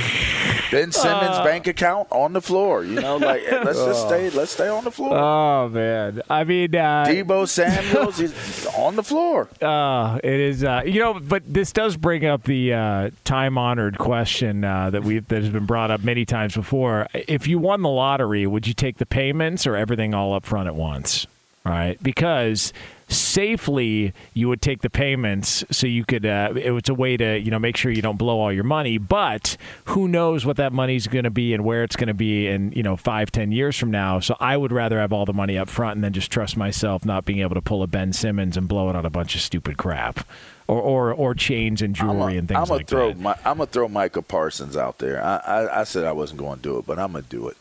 [0.71, 2.83] Ben Simmons' bank account on the floor.
[2.83, 4.29] You know, like let's just stay.
[4.29, 5.17] Let's stay on the floor.
[5.17, 9.49] Oh man, I mean, uh, Deebo Samuel's is on the floor.
[9.65, 14.63] Uh, it is, uh, you know, but this does bring up the uh, time-honored question
[14.63, 17.07] uh, that we that has been brought up many times before.
[17.13, 20.67] If you won the lottery, would you take the payments or everything all up front
[20.67, 21.25] at once?
[21.65, 22.73] Right, because
[23.07, 26.25] safely you would take the payments so you could.
[26.25, 28.63] Uh, it was a way to you know make sure you don't blow all your
[28.63, 28.97] money.
[28.97, 32.47] But who knows what that money's going to be and where it's going to be
[32.47, 34.19] in you know five ten years from now.
[34.19, 37.05] So I would rather have all the money up front and then just trust myself
[37.05, 39.41] not being able to pull a Ben Simmons and blow it on a bunch of
[39.41, 40.27] stupid crap.
[40.67, 43.19] Or, or, or chains and jewelry and things I'm gonna like throw that.
[43.19, 45.23] my, I'm gonna throw Micah Parsons out there.
[45.23, 47.57] I, I, I said I wasn't going to do it, but I'm gonna do it.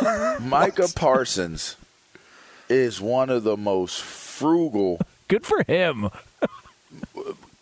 [0.40, 1.74] Micah Parsons
[2.68, 4.00] is one of the most
[4.32, 6.10] frugal Good for him.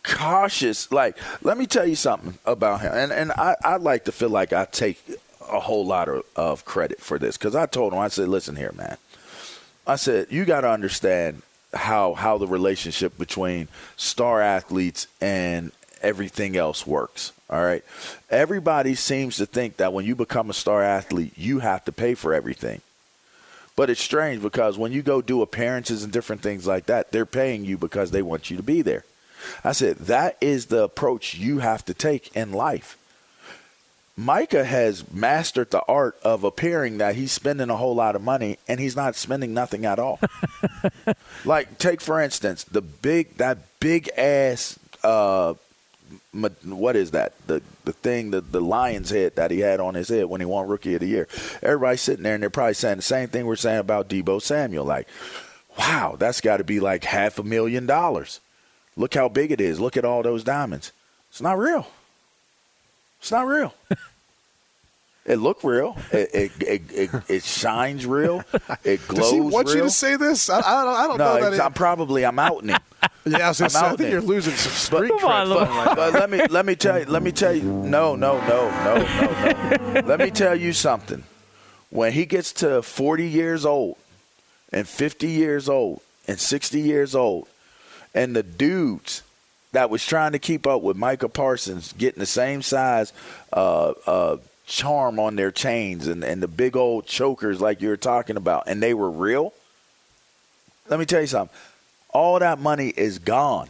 [0.03, 0.91] cautious.
[0.91, 2.91] Like, let me tell you something about him.
[2.93, 4.99] And and I, I like to feel like I take
[5.49, 8.55] a whole lot of, of credit for this because I told him, I said, listen
[8.55, 8.97] here, man.
[9.87, 11.41] I said, you got to understand
[11.73, 17.31] how how the relationship between star athletes and everything else works.
[17.49, 17.83] All right.
[18.29, 22.15] Everybody seems to think that when you become a star athlete, you have to pay
[22.15, 22.81] for everything.
[23.75, 27.25] But it's strange because when you go do appearances and different things like that, they're
[27.25, 29.05] paying you because they want you to be there.
[29.63, 32.97] I said, that is the approach you have to take in life.
[34.17, 38.59] Micah has mastered the art of appearing that he's spending a whole lot of money
[38.67, 40.19] and he's not spending nothing at all.
[41.45, 45.55] like, take for instance, the big, that big ass, uh,
[46.63, 47.33] what is that?
[47.47, 50.45] The the thing, the, the lion's head that he had on his head when he
[50.45, 51.27] won Rookie of the Year.
[51.61, 54.85] Everybody's sitting there and they're probably saying the same thing we're saying about Deebo Samuel.
[54.85, 55.07] Like,
[55.77, 58.39] wow, that's got to be like half a million dollars.
[58.95, 59.79] Look how big it is.
[59.79, 60.91] Look at all those diamonds.
[61.29, 61.87] It's not real.
[63.19, 63.73] It's not real.
[65.31, 65.97] it look real.
[66.11, 68.43] It it, it, it, it shines real.
[68.83, 69.77] It glows Does he want real.
[69.77, 70.49] you to say this?
[70.49, 71.53] I, I don't, I don't no, know that.
[71.53, 72.77] it's- I'm probably I'm outing him.
[73.25, 74.09] yeah, I, was gonna I'm say, I think there.
[74.11, 75.47] you're losing some street But- cred.
[75.47, 77.63] Come on, fighting like but let me let me tell you let me tell you
[77.63, 81.23] no no no no no no let me tell you something
[81.89, 83.97] when he gets to 40 years old
[84.71, 87.47] and 50 years old and 60 years old
[88.13, 89.23] and the dudes
[89.73, 93.13] that was trying to keep up with Micah Parsons getting the same size
[93.53, 94.37] uh, uh,
[94.71, 98.63] charm on their chains and, and the big old chokers like you were talking about
[98.67, 99.53] and they were real
[100.87, 101.55] let me tell you something
[102.13, 103.67] all that money is gone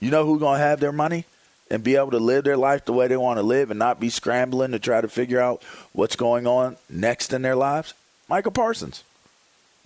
[0.00, 1.24] you know who's to have their money
[1.70, 4.00] and be able to live their life the way they want to live and not
[4.00, 7.94] be scrambling to try to figure out what's going on next in their lives?
[8.28, 9.04] Michael Parsons.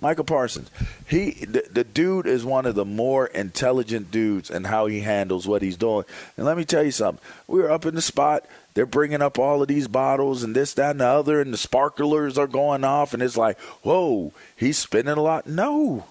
[0.00, 0.70] Michael Parsons.
[1.06, 5.46] He the, the dude is one of the more intelligent dudes in how he handles
[5.46, 6.04] what he's doing.
[6.36, 7.24] And let me tell you something.
[7.46, 8.44] We were up in the spot.
[8.74, 11.58] They're bringing up all of these bottles and this, that, and the other, and the
[11.58, 15.46] sparklers are going off, and it's like, whoa, he's spending a lot.
[15.46, 16.04] No,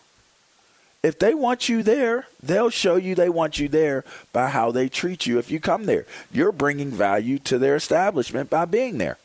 [1.04, 4.88] if they want you there, they'll show you they want you there by how they
[4.88, 6.06] treat you if you come there.
[6.32, 9.18] You're bringing value to their establishment by being there.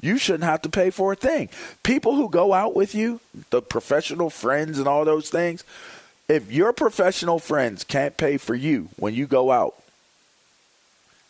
[0.00, 1.50] You shouldn't have to pay for a thing.
[1.82, 5.62] People who go out with you, the professional friends and all those things,
[6.26, 9.74] if your professional friends can't pay for you when you go out,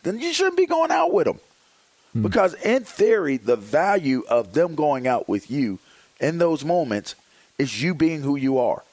[0.05, 1.39] then you shouldn't be going out with them.
[2.13, 2.21] Hmm.
[2.21, 5.79] Because in theory, the value of them going out with you
[6.21, 7.15] in those moments
[7.57, 8.83] is you being who you are.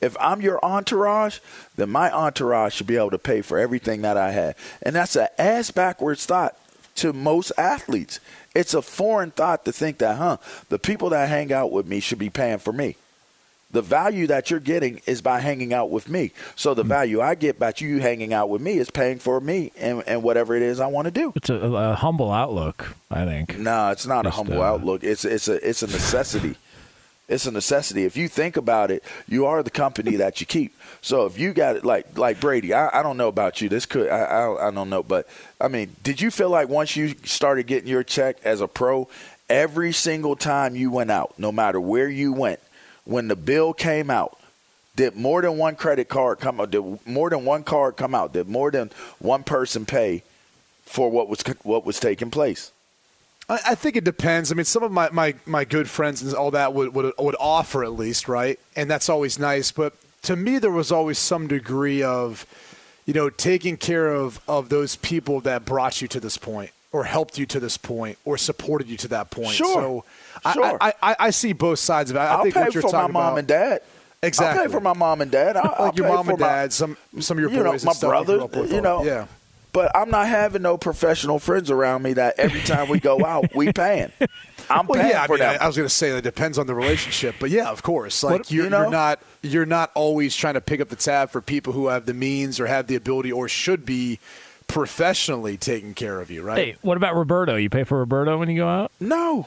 [0.00, 1.38] If I'm your entourage,
[1.76, 4.56] then my entourage should be able to pay for everything that I have.
[4.82, 6.56] And that's an ass backwards thought
[6.96, 8.18] to most athletes.
[8.54, 12.00] It's a foreign thought to think that, huh, the people that hang out with me
[12.00, 12.96] should be paying for me.
[13.72, 16.32] The value that you're getting is by hanging out with me.
[16.56, 19.70] So the value I get by you hanging out with me is paying for me
[19.78, 21.32] and, and whatever it is I want to do.
[21.36, 23.58] It's a, a humble outlook, I think.
[23.58, 25.04] No, it's not a humble uh, outlook.
[25.04, 26.56] It's it's a it's a necessity.
[27.28, 28.04] it's a necessity.
[28.04, 30.76] If you think about it, you are the company that you keep.
[31.00, 33.68] So if you got it like like Brady, I, I don't know about you.
[33.68, 35.28] This could I, I I don't know, but
[35.60, 39.08] I mean, did you feel like once you started getting your check as a pro,
[39.48, 42.58] every single time you went out, no matter where you went,
[43.10, 44.38] when the bill came out,
[44.94, 46.70] did more than one credit card come out?
[46.70, 48.32] Did more than one card come out?
[48.32, 50.22] Did more than one person pay
[50.84, 52.70] for what was what was taking place?
[53.48, 54.52] I, I think it depends.
[54.52, 57.36] I mean, some of my, my, my good friends and all that would, would would
[57.40, 58.60] offer at least, right?
[58.76, 59.72] And that's always nice.
[59.72, 62.46] But to me, there was always some degree of,
[63.06, 67.04] you know, taking care of of those people that brought you to this point, or
[67.04, 69.50] helped you to this point, or supported you to that point.
[69.54, 69.74] Sure.
[69.80, 70.04] So
[70.44, 70.78] I- Sure.
[70.80, 72.20] I, I, I see both sides of it.
[72.20, 73.80] I I'll think pay what you're for my talking mom about, and dad.
[74.22, 74.60] Exactly.
[74.60, 75.56] I'll pay for my mom and dad.
[75.56, 77.70] I'll, I'll like your pay mom and my- dad, some some of your you know,
[77.72, 78.32] boys, my stuff brother.
[78.34, 78.72] You, grew up with.
[78.72, 79.26] you know, yeah.
[79.72, 83.54] But I'm not having no professional friends around me that every time we go out,
[83.54, 84.10] we paying.
[84.68, 85.56] I'm Well, paying yeah, I, for mean, I.
[85.58, 88.24] I was going to say that depends on the relationship, but yeah, of course.
[88.24, 88.80] Like you're, you know?
[88.82, 92.04] you're not you're not always trying to pick up the tab for people who have
[92.06, 94.18] the means or have the ability or should be
[94.72, 96.58] professionally taking care of you, right?
[96.58, 97.56] Hey, what about Roberto?
[97.56, 98.92] You pay for Roberto when you go out?
[99.00, 99.46] no,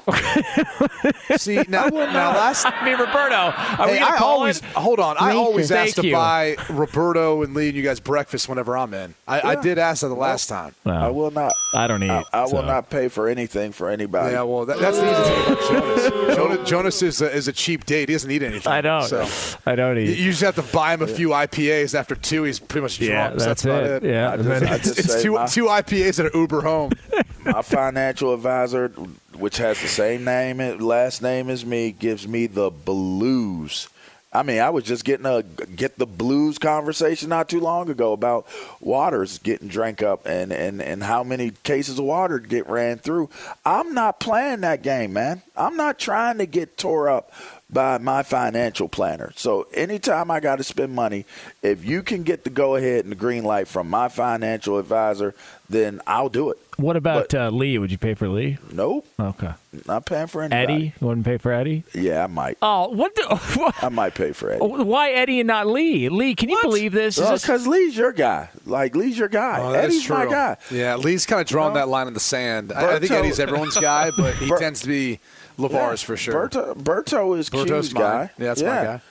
[1.37, 2.65] See now, now last.
[2.65, 3.35] I mean, Roberto.
[3.35, 3.51] Are
[3.87, 4.63] Hey, gonna I call always it?
[4.65, 5.15] hold on.
[5.19, 6.13] I always Thank ask to you.
[6.13, 9.15] buy Roberto and Lee and you guys breakfast whenever I'm in.
[9.27, 10.75] I, I did ask that the last time.
[10.85, 11.53] No, I will not.
[11.73, 12.09] I don't eat.
[12.09, 14.33] I, I will not pay for anything for anybody.
[14.33, 16.35] Yeah, well, that, that's the easy thing Jonas.
[16.35, 18.09] Jonas, Jonas is a, is a cheap date.
[18.09, 18.71] He doesn't eat anything.
[18.71, 19.03] I don't.
[19.03, 19.27] So.
[19.65, 20.17] I don't You eat.
[20.17, 21.95] you just have to buy him a few IPAs.
[21.95, 23.11] After two, he's pretty much drunk.
[23.11, 24.03] Yeah, so that's about it.
[24.03, 24.09] it.
[24.11, 26.91] Yeah, I and just- I just it's two, my- two IPAs that are Uber home.
[27.45, 28.89] my financial advisor,
[29.35, 33.87] which has the same name and last name as me, gives me the blues.
[34.35, 38.13] I mean, I was just getting a get the blues conversation not too long ago
[38.13, 38.47] about
[38.81, 43.29] waters getting drank up and, and, and how many cases of water get ran through.
[43.63, 45.43] I'm not playing that game, man.
[45.55, 47.31] I'm not trying to get tore up
[47.73, 49.31] by my financial planner.
[49.35, 51.25] So anytime I got to spend money,
[51.61, 55.33] if you can get the go ahead and the green light from my financial advisor,
[55.69, 56.57] then I'll do it.
[56.77, 57.77] What about But- uh, Lee?
[57.77, 58.57] Would you pay for Lee?
[58.71, 59.51] Nope, Okay.
[59.87, 60.73] not paying for anybody.
[60.73, 60.93] Eddie?
[60.99, 61.83] You wouldn't pay for Eddie?
[61.93, 62.57] Yeah, I might.
[62.61, 63.15] Oh, what?
[63.15, 63.75] The, what?
[63.83, 64.59] I might pay for Eddie.
[64.65, 66.09] Why Eddie and not Lee?
[66.09, 67.17] Lee, can you believe this?
[67.17, 68.49] Is this- Because Lee's your guy.
[68.65, 69.59] Like Lee's your guy.
[69.61, 70.57] Oh, that is Eddie's my guy.
[70.71, 71.79] Yeah, Lee's kind of drawing know?
[71.81, 72.71] that line in the sand.
[72.73, 75.19] I, I think Eddie's everyone's guy, but he Ber- tends to be
[75.57, 76.49] LeVar's for sure.
[76.49, 78.03] Berto, Berto is Berto's Q's mine.
[78.03, 78.21] guy.
[78.39, 78.67] Yeah, that's yeah.
[78.69, 79.01] my guy.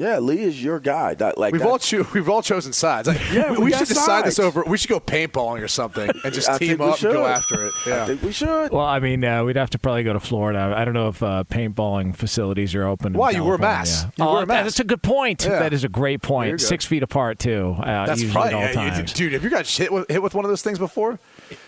[0.00, 1.12] Yeah, Lee is your guy.
[1.12, 3.06] That, like We've all cho- we've all chosen sides.
[3.06, 4.64] Like, Yeah, we, we we got should decide this over.
[4.66, 7.72] We should go paintballing or something and just team up and go after it.
[7.84, 8.06] I Yeah.
[8.06, 8.72] think we should.
[8.72, 10.72] well, I mean, uh, we'd have to probably go to Florida.
[10.74, 13.08] I don't know if uh, paintballing facilities are open.
[13.08, 13.32] in Why?
[13.32, 14.08] You wear a mask.
[14.16, 14.64] You oh, wear a mask.
[14.64, 15.44] That's a good point.
[15.44, 15.58] Yeah.
[15.58, 16.62] That is a great point.
[16.62, 17.76] Six feet apart too.
[17.78, 19.12] Uh, That's usually probably all yeah, times.
[19.12, 19.34] dude.
[19.34, 21.18] Have you got hit with, hit with one of those things before?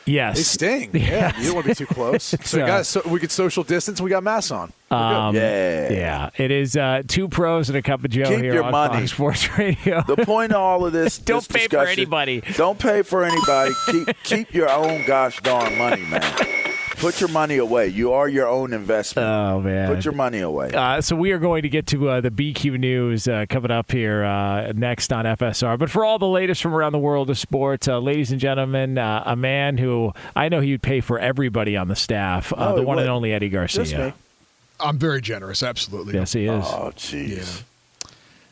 [0.06, 0.36] Yes.
[0.36, 0.90] They sting.
[0.94, 2.34] Yeah, you don't want to be too close.
[2.44, 4.00] So, you uh, got, so we could social distance.
[4.00, 4.72] We got masks on.
[4.90, 5.92] Um, Yeah.
[5.92, 6.30] yeah.
[6.36, 9.00] It is uh, two pros and a cup of Joe Keep here your on money.
[9.00, 10.02] Fox Sports Radio.
[10.06, 12.42] The point of all of this, Don't this pay for anybody.
[12.56, 13.72] Don't pay for anybody.
[13.90, 16.68] keep keep your own gosh darn money, man.
[17.02, 17.88] Put your money away.
[17.88, 19.28] You are your own investment.
[19.28, 19.92] oh man.
[19.94, 20.70] Put your money away.
[20.72, 23.90] Uh, so we are going to get to uh, the BQ news uh, coming up
[23.90, 25.78] here uh, next on FSR.
[25.78, 28.98] But for all the latest from around the world of sports, uh, ladies and gentlemen,
[28.98, 32.70] uh, a man who I know he would pay for everybody on the staff, uh,
[32.70, 33.08] No, the one and wouldn't.
[33.08, 33.84] only Eddie Garcia.
[33.84, 34.12] Just me.
[34.78, 36.14] I'm very generous, absolutely.
[36.14, 36.64] Yes, he is.
[36.66, 37.62] Oh, jeez.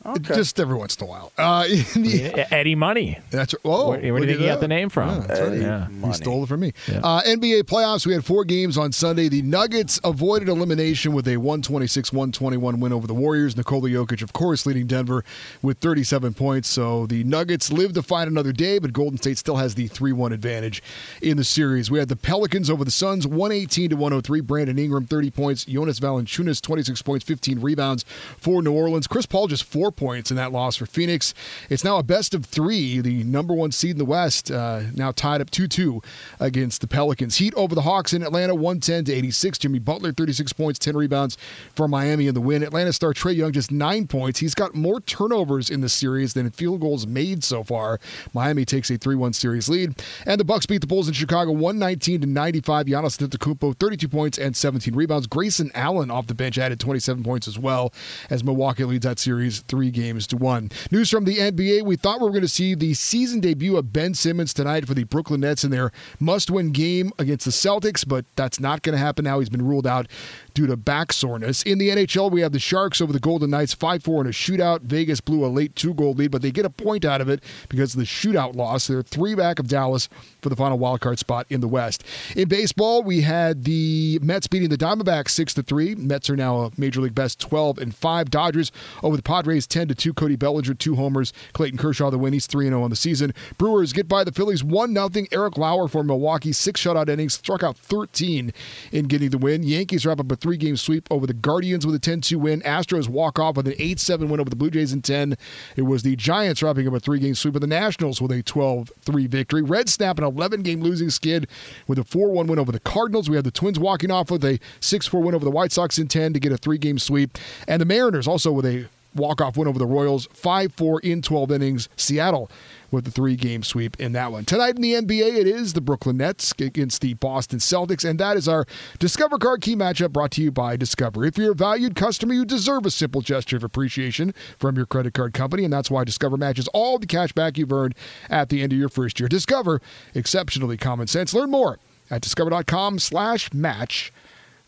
[0.05, 0.35] Okay.
[0.35, 1.31] Just every once in a while.
[1.37, 3.19] Uh, in the- Eddie Money.
[3.29, 4.61] That's oh, Where- where do you look think he got that.
[4.61, 5.09] the name from?
[5.09, 5.51] Yeah, that's right.
[5.51, 5.87] Eddie Yeah.
[6.07, 6.73] He stole it from me.
[6.87, 6.99] Yeah.
[7.03, 8.05] Uh, NBA playoffs.
[8.07, 9.29] We had four games on Sunday.
[9.29, 13.55] The Nuggets avoided elimination with a 126-121 win over the Warriors.
[13.57, 15.23] Nikola Jokic, of course, leading Denver
[15.61, 16.67] with 37 points.
[16.69, 20.33] So the Nuggets live to fight another day, but Golden State still has the 3-1
[20.33, 20.81] advantage
[21.21, 21.91] in the series.
[21.91, 24.41] We had the Pelicans over the Suns, 118 to 103.
[24.41, 25.65] Brandon Ingram, 30 points.
[25.65, 28.03] Jonas Valanciunas, 26 points, 15 rebounds
[28.37, 29.07] for New Orleans.
[29.07, 31.33] Chris Paul just four four points in that loss for Phoenix.
[31.69, 33.01] It's now a best of three.
[33.01, 36.01] The number one seed in the West uh, now tied up 2 2
[36.39, 37.37] against the Pelicans.
[37.37, 39.57] Heat over the Hawks in Atlanta, 110 to 86.
[39.57, 41.37] Jimmy Butler, 36 points, 10 rebounds
[41.75, 42.63] for Miami in the win.
[42.63, 44.39] Atlanta star Trae Young, just nine points.
[44.39, 47.99] He's got more turnovers in the series than field goals made so far.
[48.33, 50.01] Miami takes a 3 1 series lead.
[50.25, 52.85] And the Bucks beat the Bulls in Chicago, 119 to 95.
[52.85, 55.27] Giannis Antetokounmpo, 32 points and 17 rebounds.
[55.27, 57.93] Grayson Allen off the bench added 27 points as well
[58.29, 60.69] as Milwaukee leads that series three games to one.
[60.91, 63.91] News from the NBA: We thought we were going to see the season debut of
[63.91, 68.23] Ben Simmons tonight for the Brooklyn Nets in their must-win game against the Celtics, but
[68.35, 69.39] that's not going to happen now.
[69.39, 70.07] He's been ruled out
[70.53, 71.63] due to back soreness.
[71.63, 74.31] In the NHL, we have the Sharks over the Golden Knights 5 4 in a
[74.31, 74.81] shootout.
[74.81, 77.43] Vegas blew a late two goal lead, but they get a point out of it
[77.69, 78.87] because of the shootout loss.
[78.87, 80.09] They're three back of Dallas
[80.41, 82.03] for the final wildcard spot in the West.
[82.35, 85.95] In baseball, we had the Mets beating the Diamondbacks 6 3.
[85.95, 88.29] Mets are now a Major League Best 12 and 5.
[88.29, 88.71] Dodgers
[89.03, 90.13] over the Padres 10 2.
[90.13, 91.33] Cody Bellinger, two homers.
[91.53, 92.33] Clayton Kershaw, the win.
[92.33, 93.33] He's 3 0 on the season.
[93.57, 95.09] Brewers get by the Phillies 1 0.
[95.31, 98.53] Eric Lauer for Milwaukee, six shutout innings, struck out 13
[98.91, 99.63] in getting the win.
[99.63, 102.61] Yankees wrap up a three game sweep over the Guardians with a 10 2 win.
[102.61, 105.37] Astros walk off with an 8 7 win over the Blue Jays in 10.
[105.75, 108.43] It was the Giants wrapping up a three game sweep of the Nationals with a
[108.43, 109.61] 12 3 victory.
[109.61, 111.47] Reds snap an 11 game losing skid
[111.87, 113.29] with a 4 1 win over the Cardinals.
[113.29, 115.97] We have the Twins walking off with a 6 4 win over the White Sox
[115.97, 117.37] in 10 to get a three game sweep.
[117.67, 121.21] And the Mariners also with a walk off win over the Royals, 5 4 in
[121.21, 121.89] 12 innings.
[121.95, 122.49] Seattle
[122.91, 124.45] with the three game sweep in that one.
[124.45, 128.37] Tonight in the NBA, it is the Brooklyn Nets against the Boston Celtics, and that
[128.37, 128.65] is our
[128.99, 131.25] Discover Card Key matchup brought to you by Discover.
[131.25, 135.13] If you're a valued customer, you deserve a simple gesture of appreciation from your credit
[135.13, 137.95] card company, and that's why Discover matches all the cash back you've earned
[138.29, 139.29] at the end of your first year.
[139.29, 139.81] Discover,
[140.13, 141.33] exceptionally common sense.
[141.33, 144.11] Learn more at discover.com slash match.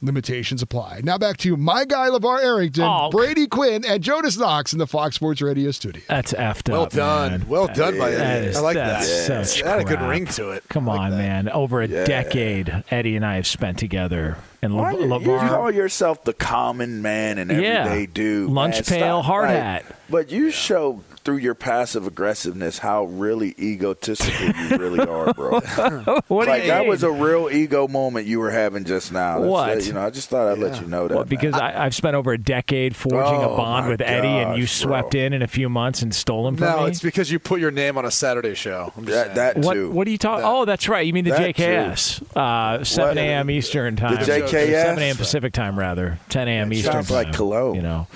[0.03, 0.99] Limitations apply.
[1.03, 3.09] Now back to my guy, LeVar Arrington, Oh.
[3.09, 6.01] Brady Quinn, and Jonas Knox in the Fox Sports Radio studio.
[6.09, 6.89] That's effed Well up.
[6.91, 7.31] done.
[7.31, 7.45] man.
[7.47, 8.47] Well done by That Eddie.
[8.47, 8.99] is- I like that.
[8.99, 10.63] that's such It had a good ring to it.
[10.69, 11.17] Come like on, that.
[11.17, 11.49] man.
[11.49, 12.03] Over a Yeah.
[12.03, 14.37] decade, Eddie and I have spent together.
[14.61, 17.85] And Why Le- you, you call yourself the common man and Yeah.
[17.85, 18.49] everyday dude.
[18.49, 18.83] Lunch man.
[18.99, 19.25] pail, Stop.
[19.25, 19.85] hard Like, hat.
[20.09, 25.59] But you show through your passive aggressiveness how really egotistical you really are, bro.
[26.27, 26.89] what do like you that mean?
[26.89, 29.39] was a real ego moment you were having just now.
[29.39, 29.69] That's, What?
[29.69, 31.15] uh, you know, I just thought I'd let you know that.
[31.15, 31.61] Well, because man.
[31.61, 34.67] I, I've spent over a decade forging Oh, a bond my with Eddie, and you
[34.67, 35.21] swept bro.
[35.21, 36.89] in in a few months and stole him from No, me.
[36.89, 38.91] it's because you put your name on a Saturday show.
[38.97, 39.91] I'm just that, that what, too.
[39.91, 40.43] what are you talking?
[40.43, 41.05] That- Oh, that's right.
[41.05, 42.35] You mean the JKS?
[42.35, 43.49] Uh, 7 a.m.
[43.49, 44.15] Eastern time.
[44.15, 44.71] The JKS?
[44.83, 45.15] 7 a.m.
[45.15, 46.19] Pacific time, rather.
[46.29, 46.71] 10 a.m.
[46.73, 47.33] Eastern sounds like time.
[47.33, 47.75] cologne.
[47.75, 48.07] You know.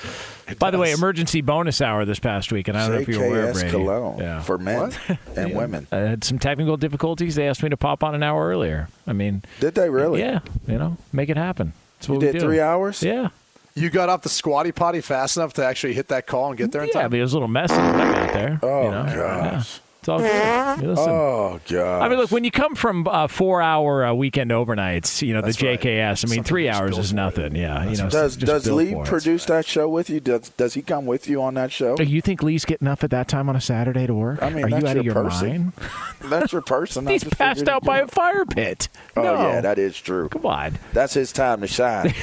[0.59, 3.23] By the way, emergency bonus hour this past week, and I don't know if you're
[3.25, 3.69] aware, JKS Brady.
[3.71, 4.41] cologne Yeah.
[4.41, 4.91] for men
[5.35, 5.87] and women.
[5.91, 7.35] I had some technical difficulties.
[7.35, 8.87] They asked me to pop on an hour earlier.
[9.05, 10.21] I mean, Did they really?
[10.21, 11.73] yeah, you know, make it happen.
[11.99, 12.45] That's You what we did do.
[12.45, 13.03] three hours?
[13.03, 13.29] Yeah.
[13.75, 16.71] You got off the squatty potty fast enough to actually hit that call and get
[16.71, 16.95] there in time.
[16.95, 17.09] Yeah, time?
[17.11, 18.59] but it was a little messy when I got there.
[18.63, 19.05] Oh you know?
[19.05, 19.63] Yeah.
[20.07, 20.79] Gosh.
[20.79, 20.87] It's all good.
[20.87, 21.09] Listen.
[21.09, 22.01] Oh god.
[22.01, 25.57] I mean, look, when you come from uh, four-hour uh, weekend overnights, you know That's
[25.57, 25.79] the right.
[25.81, 26.01] JKS.
[26.01, 27.55] I mean, Something three hours is for nothing.
[27.55, 28.09] Yeah, you know.
[28.09, 29.07] does does Lee for it.
[29.07, 30.19] produce that show with you?
[30.19, 31.95] Does does he come with you on that show?
[31.95, 34.41] Do You think Lee's getting up at that time on a Saturday to work?
[34.41, 35.49] I mean, are you out of your your person.
[35.49, 35.73] mind?
[36.31, 37.07] That's your person.
[37.17, 38.89] He's passed out by a fire pit.
[39.15, 39.33] Oh no.
[39.49, 40.29] yeah, that is true.
[40.29, 40.77] Come on.
[40.93, 42.13] That's his time to shine.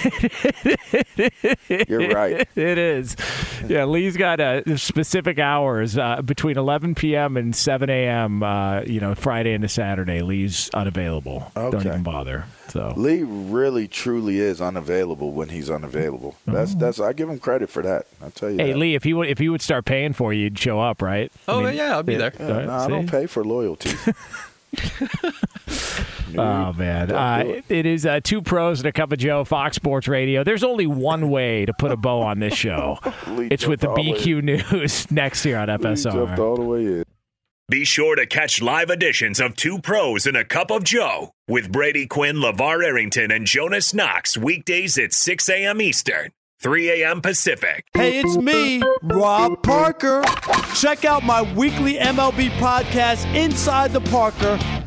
[1.89, 2.47] You're right.
[2.57, 3.17] It is.
[3.67, 7.37] Yeah, Lee's got uh, specific hours uh, between 11 p.m.
[7.37, 8.43] and 7 a.m.
[8.43, 10.23] Uh, you know, Friday into Saturday.
[10.23, 11.51] Lee's unavailable.
[11.55, 12.45] Don't even bother.
[12.69, 16.35] So Lee really truly is unavailable when he's unavailable.
[16.47, 18.07] That's that's I give him credit for that.
[18.23, 18.65] I'll tell you Oh.
[18.65, 18.79] Hey that.
[18.79, 21.31] Lee, if he would if he would start paying for you, you'd show up, right?
[21.49, 22.33] Oh, yeah, I'll be there.
[22.39, 23.91] Yeah, All right, no, I don't pay for loyalty.
[26.37, 27.65] Oh man, uh, it.
[27.69, 30.43] it is uh, two pros and a cup of Joe, Fox Sports Radio.
[30.43, 32.99] There's only one way to put a bow on this show.
[33.29, 36.39] It's with the jumped way- BQ News next here on Lee jumped FSR.
[36.39, 37.05] all the way in.
[37.71, 41.73] Be sure to catch live editions of Two Pros and a Cup of Joe with
[41.73, 45.81] Brady Quinn, LeVar Arrington, and Jonas Knox weekdays at 6 a.m.
[45.81, 47.23] Eastern, 3 a.m.
[47.23, 47.87] Pacific.
[47.95, 50.23] Hey, it's me, Rob Parker.
[50.77, 54.59] Check out my weekly MLB podcast, Inside the Parker,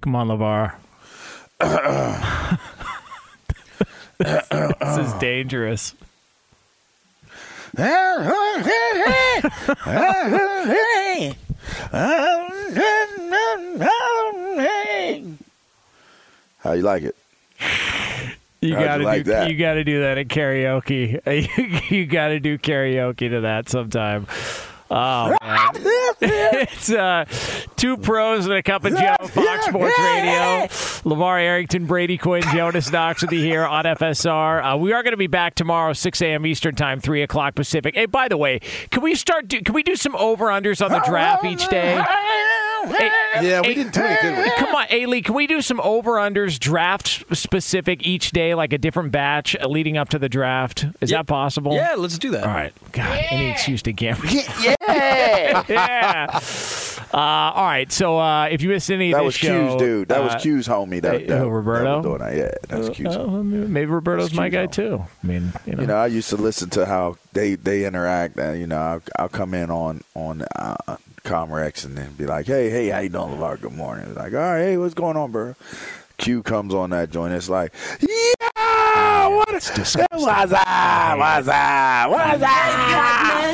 [0.00, 0.74] Come on, LeVar.
[4.18, 5.94] this is dangerous.
[16.58, 17.16] How you like it?
[18.60, 19.50] You How'd gotta like do that?
[19.50, 21.90] you gotta do that at karaoke.
[21.90, 24.26] you gotta do karaoke to that sometime.
[24.90, 25.70] Oh man,
[26.20, 27.24] it's uh,
[27.76, 30.68] two pros and a cup of Joe, Fox Sports Radio.
[31.06, 34.74] LeVar Arrington, Brady Quinn, Jonas Knox with you here on FSR.
[34.74, 36.46] Uh, we are going to be back tomorrow, 6 a.m.
[36.46, 37.94] Eastern Time, 3 o'clock Pacific.
[37.94, 38.60] Hey, by the way,
[38.90, 39.48] can we start?
[39.48, 42.02] Do, can we do some over unders on the draft each day?
[42.86, 43.10] Hey,
[43.48, 44.50] Yeah, we hey, didn't do it, did we?
[44.56, 48.78] Come on, Ailey, can we do some over unders draft specific each day, like a
[48.78, 50.86] different batch uh, leading up to the draft?
[51.00, 51.74] Is that possible?
[51.74, 52.44] Yeah, let's do that.
[52.44, 52.72] All right.
[52.92, 54.26] God, any excuse to gamble.
[54.26, 54.74] Yeah.
[55.68, 56.40] yeah.
[57.12, 57.90] Uh, all right.
[57.90, 60.08] So uh, if you missed any of That this was show, Q's dude.
[60.08, 61.02] That uh, was Q's homie.
[61.02, 61.84] That, hey, that, who, Roberto?
[61.84, 62.36] That was doing that.
[62.36, 63.06] Yeah, that was Q's.
[63.06, 63.68] uh, homie.
[63.68, 64.72] maybe Roberto's my Q's guy homie.
[64.72, 65.04] too.
[65.22, 65.80] I mean, you know.
[65.82, 68.36] You know, I used to listen to how they they interact.
[68.38, 70.96] And, you know, I'll, I'll come in on on uh,
[71.26, 73.60] Comrex and then be like, "Hey, hey, how you doing, LeVar?
[73.60, 75.54] Good morning." Like, "All right, hey, what's going on, bro?"
[76.18, 77.34] Q comes on that joint.
[77.34, 80.06] It's like, "Yeah, what is disgusting.
[80.12, 81.18] What's up?
[81.18, 82.10] What's up?
[82.10, 82.50] What's up?"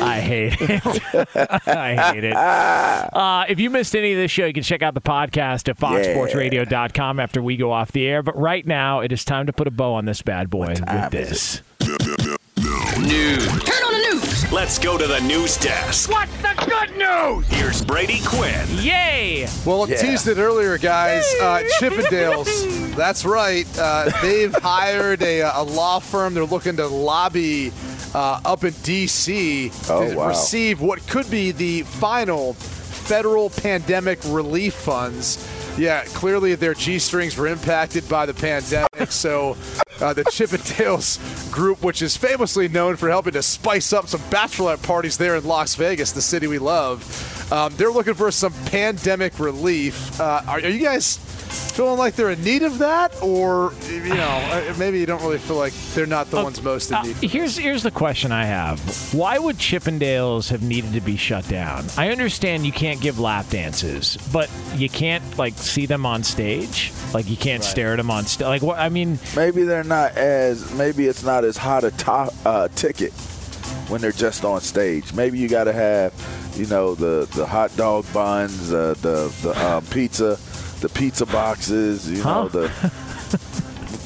[0.05, 0.81] I hate it.
[1.67, 2.33] I hate it.
[2.33, 5.77] Uh, if you missed any of this show, you can check out the podcast at
[5.77, 8.21] foxsportsradio.com after we go off the air.
[8.23, 11.11] But right now, it is time to put a bow on this bad boy with
[11.11, 11.61] this.
[12.99, 13.45] News.
[13.63, 14.42] Turn on the news.
[14.53, 16.11] Let's go to the news desk.
[16.11, 17.47] What's the good news?
[17.47, 18.67] Here's Brady Quinn.
[18.77, 19.47] Yay!
[19.65, 19.95] Well, Yeah.
[19.97, 21.25] teased it earlier, guys.
[21.41, 22.95] Uh, Chippendales.
[22.95, 23.65] That's right.
[23.79, 26.35] Uh, they've hired a, a law firm.
[26.35, 27.71] They're looking to lobby
[28.13, 29.71] uh, up in D.C.
[29.89, 30.27] Oh, to wow.
[30.27, 35.37] receive what could be the final federal pandemic relief funds.
[35.77, 39.11] Yeah, clearly their G strings were impacted by the pandemic.
[39.11, 39.57] So
[39.99, 44.83] uh, the Chippendales group, which is famously known for helping to spice up some bachelorette
[44.83, 47.03] parties there in Las Vegas, the city we love,
[47.51, 50.19] um, they're looking for some pandemic relief.
[50.19, 51.17] Uh, are, are you guys
[51.73, 54.15] feeling like they're in need of that, or you know,
[54.51, 57.15] uh, maybe you don't really feel like they're not the ones most in Uh, need?
[57.17, 58.79] here's here's the question I have:
[59.13, 61.85] Why would Chippendales have needed to be shut down?
[61.97, 66.91] I understand you can't give lap dances, but you can't like see them on stage.
[67.13, 68.47] Like you can't stare at them on stage.
[68.47, 68.79] Like what?
[68.79, 70.73] I mean, Maybe they're not as.
[70.73, 73.13] Maybe it's not as hot a to- uh, ticket
[73.89, 75.13] when they're just on stage.
[75.13, 76.13] Maybe you got to have,
[76.55, 80.37] you know, the the hot dog buns, uh, the the um, pizza,
[80.81, 82.67] the pizza boxes, you know, the,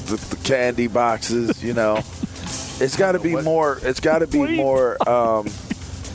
[0.06, 1.62] the the candy boxes.
[1.62, 1.96] You know,
[2.80, 3.78] it's got to be more.
[3.82, 5.46] It's got to be more um,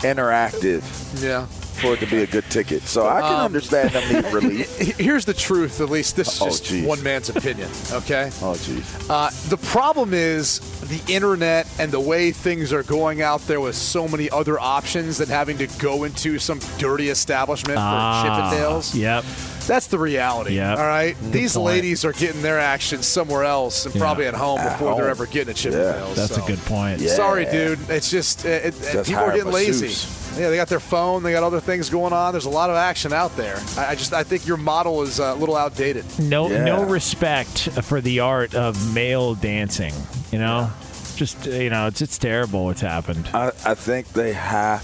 [0.03, 0.83] interactive
[1.23, 1.47] Yeah.
[1.83, 2.81] For it to be a good ticket.
[2.83, 4.77] So I can Um, understand them need relief.
[4.97, 5.81] Here's the truth.
[5.81, 6.85] At least this is Oh, just geez.
[6.85, 7.69] one man's opinion.
[7.91, 8.31] Okay.
[8.41, 9.09] Oh, jeez.
[9.09, 13.75] Uh, the problem is the internet and the way things are going out there with
[13.75, 18.23] so many other options than having to go into some dirty establishment for ah,
[18.53, 18.95] Chippendales.
[18.95, 19.23] Yep.
[19.67, 20.55] That's the reality.
[20.55, 20.77] Yep.
[20.77, 21.15] All right.
[21.31, 21.65] These point.
[21.67, 24.01] ladies are getting their action somewhere else and Yeah.
[24.01, 25.11] probably at home At before they're home.
[25.11, 26.15] ever getting a Chippendales.
[26.15, 26.43] That's so.
[26.43, 26.99] a good point.
[26.99, 27.15] Yeah.
[27.15, 27.79] Sorry, dude.
[27.89, 29.85] It's just it, it, Just people are getting lazy.
[29.87, 30.22] masseuse.
[30.37, 31.21] Yeah, they got their phone.
[31.23, 32.33] They got other things going on.
[32.33, 33.57] There's a lot of action out there.
[33.77, 36.05] I, I just I think your model is uh, a little outdated.
[36.19, 36.63] No, Yeah.
[36.63, 39.93] no respect for the art of male dancing.
[40.31, 40.71] You know,
[41.15, 43.29] just you know, it's it's terrible what's happened.
[43.33, 44.83] I, I think they have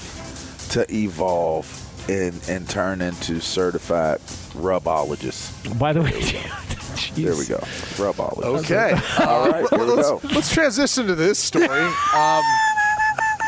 [0.72, 1.66] to evolve
[2.10, 4.20] and and turn into certified
[4.54, 5.78] rubologists.
[5.80, 6.12] By the way,
[7.16, 7.58] There we go,
[7.97, 8.66] rubologists.
[8.66, 8.91] Okay.
[9.26, 10.22] All right, here we let's, go.
[10.36, 11.68] let's transition to this story.
[12.14, 12.43] Um,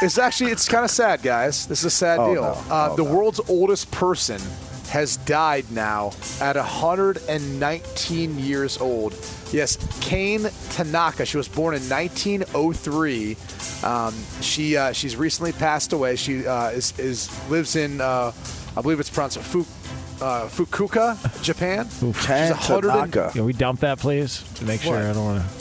[0.02, 1.68] it's actually it's kind of sad, guys.
[1.68, 2.42] This is a sad Oh, deal.
[2.44, 2.50] no.
[2.70, 3.14] Uh, Oh, the no.
[3.16, 4.42] world's oldest person
[4.90, 9.14] has died now at 119 years old.
[9.52, 11.26] Yes, Kane Tanaka.
[11.26, 13.38] She was born in 1903.
[13.84, 16.16] Um, she uh, she's recently passed away.
[16.16, 18.32] She uh, is, is lives in uh,
[18.78, 19.62] I believe it's pronounced Fu,
[20.22, 21.88] uh, Fukuoka, Japan.
[22.14, 23.30] Ken She's 100 and- Tanaka.
[23.34, 25.04] Can we dump that, please, to make sure What?
[25.04, 25.61] I don't want to.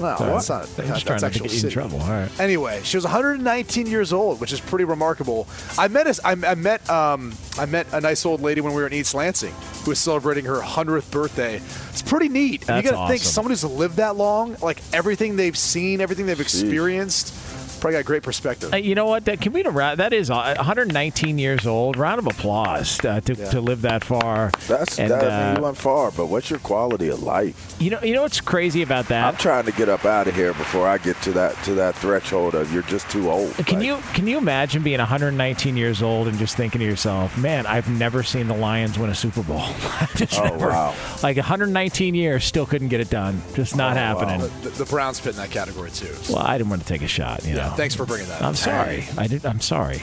[0.00, 0.62] No, that's not.
[0.62, 2.00] Just that's trying not to get you in trouble.
[2.00, 2.40] All right.
[2.40, 5.46] Anyway, she was 119 years old, which is pretty remarkable.
[5.78, 8.80] I met a, I, I met um, I met a nice old lady when we
[8.80, 11.56] were in East Lansing who was celebrating her 100th birthday.
[11.56, 12.68] It's pretty neat.
[12.68, 16.26] And you got to think someone who's lived that long, like everything they've seen, everything
[16.26, 17.32] they've experienced,
[17.80, 18.72] probably got great perspective.
[18.72, 19.24] Uh, you know what?
[19.26, 21.96] That can we ra- that is uh, 119 years old.
[21.96, 24.50] Round of applause uh, to, to live that far.
[24.68, 27.74] That's and that, I mean, uh, you went far, but what's your quality of life?
[27.78, 29.26] you know you know what's crazy about that?
[29.26, 31.94] I'm trying to get up out of here before I get to that to that
[31.96, 33.52] threshold of you're just too old.
[33.66, 37.36] Can Like, you can you imagine being 119 years old and just thinking to yourself,
[37.38, 39.62] "Man, I've never seen the Lions win a Super Bowl."
[40.16, 40.68] just Oh, never.
[40.68, 40.94] wow.
[41.22, 43.40] Like 119 years, still couldn't get it done.
[43.54, 44.40] Just not Oh, happening.
[44.40, 44.48] wow.
[44.62, 46.14] the, the Browns fit in that category too.
[46.30, 47.44] Well, I didn't want to take a shot.
[47.44, 47.74] You yeah, know.
[47.76, 48.42] thanks for bringing that.
[48.42, 48.56] I'm up.
[48.56, 49.06] sorry.
[49.16, 49.44] I did.
[49.46, 50.00] I'm sorry,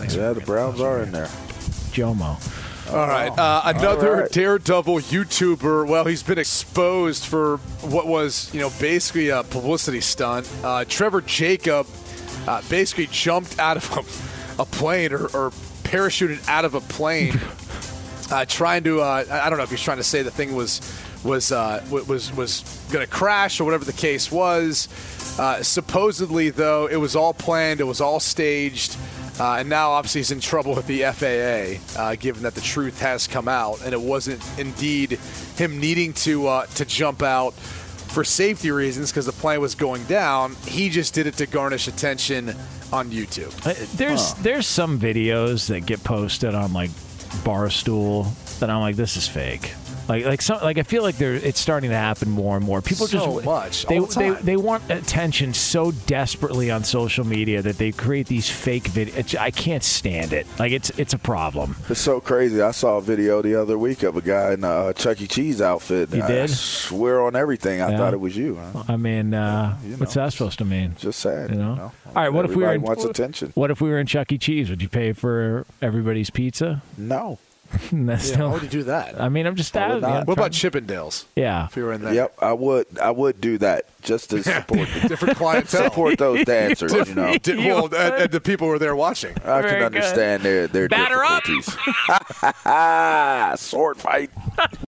[0.00, 1.28] Yeah, the Browns are in there.
[1.92, 2.38] Jomo.
[2.92, 3.30] All right.
[3.30, 4.30] Uh, another All right.
[4.30, 5.86] daredevil YouTuber.
[5.88, 10.50] Well, he's been exposed for what was, you know, basically a publicity stunt.
[10.62, 11.86] Uh, Trevor Jacob
[12.46, 15.50] uh, basically jumped out of a, a plane or, or
[15.84, 17.40] parachuted out of a plane,
[18.30, 19.00] uh, trying to.
[19.00, 20.80] Uh, I don't know if he's trying to say the thing was
[21.24, 22.60] was uh, was was
[22.92, 24.88] going to crash or whatever the case was.
[25.38, 27.80] Uh, supposedly, though, it was all planned.
[27.80, 28.96] It was all staged.
[29.40, 33.00] Uh, and now, obviously, he's in trouble with the FAA, uh, given that the truth
[33.00, 35.18] has come out, and it wasn't indeed
[35.56, 40.04] him needing to uh, to jump out for safety reasons because the plane was going
[40.04, 40.54] down.
[40.68, 42.54] He just did it to garnish attention
[42.92, 43.50] on YouTube.
[43.66, 46.90] Uh, There's there's some videos that get posted on like
[47.42, 48.28] Barstool
[48.60, 49.74] that I'm like, this is fake.
[50.08, 52.82] Like like some like I feel like there it's starting to happen more and more.
[52.82, 57.24] People So just much, they, all the they they want attention so desperately on social
[57.26, 59.36] media that they create these fake videos.
[59.38, 60.46] I can't stand it.
[60.58, 61.76] Like it's it's a problem.
[61.88, 62.60] It's so crazy.
[62.60, 65.26] I saw a video the other week of a guy in a Chuck E.
[65.26, 66.12] Cheese outfit.
[66.12, 66.50] You I did?
[66.50, 67.80] swear on everything.
[67.80, 67.98] I Yeah.
[67.98, 68.56] thought it was you.
[68.56, 68.84] Huh?
[68.88, 70.96] I mean, uh, you what's that supposed to mean?
[70.98, 71.50] Just sad.
[71.50, 71.70] You know.
[71.70, 71.92] you know?
[72.08, 72.28] All right.
[72.32, 73.52] What if we were in, wants attention?
[73.54, 74.38] What if we were in Chuck E.
[74.38, 74.68] Cheese?
[74.70, 76.82] Would you pay for everybody's pizza?
[76.98, 77.38] No.
[77.92, 79.20] That's Yeah, still- why would you do that?
[79.20, 80.08] I mean, I'm just I would asking.
[80.10, 80.20] not.
[80.20, 81.24] I'm What about trying- Chippendales?
[81.36, 81.66] Yeah.
[81.66, 82.86] If you were in there, Yep, I would.
[83.00, 85.84] I would do that just to support different clientele.
[85.84, 86.92] support those dancers.
[86.92, 89.34] You know, Did- well, and, and the people who were there watching.
[89.44, 89.84] I Very can good.
[89.86, 91.44] understand their their Batter up.
[91.44, 91.76] difficulties.
[93.60, 94.30] Sword fight.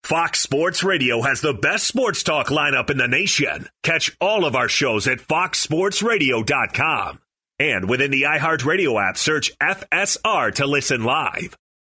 [0.03, 3.67] Fox Sports Radio has the best sports talk lineup in the nation.
[3.83, 7.19] Catch all of our shows at foxsportsradio.com.
[7.59, 11.55] And within the iHeartRadio app, search FSR to listen live.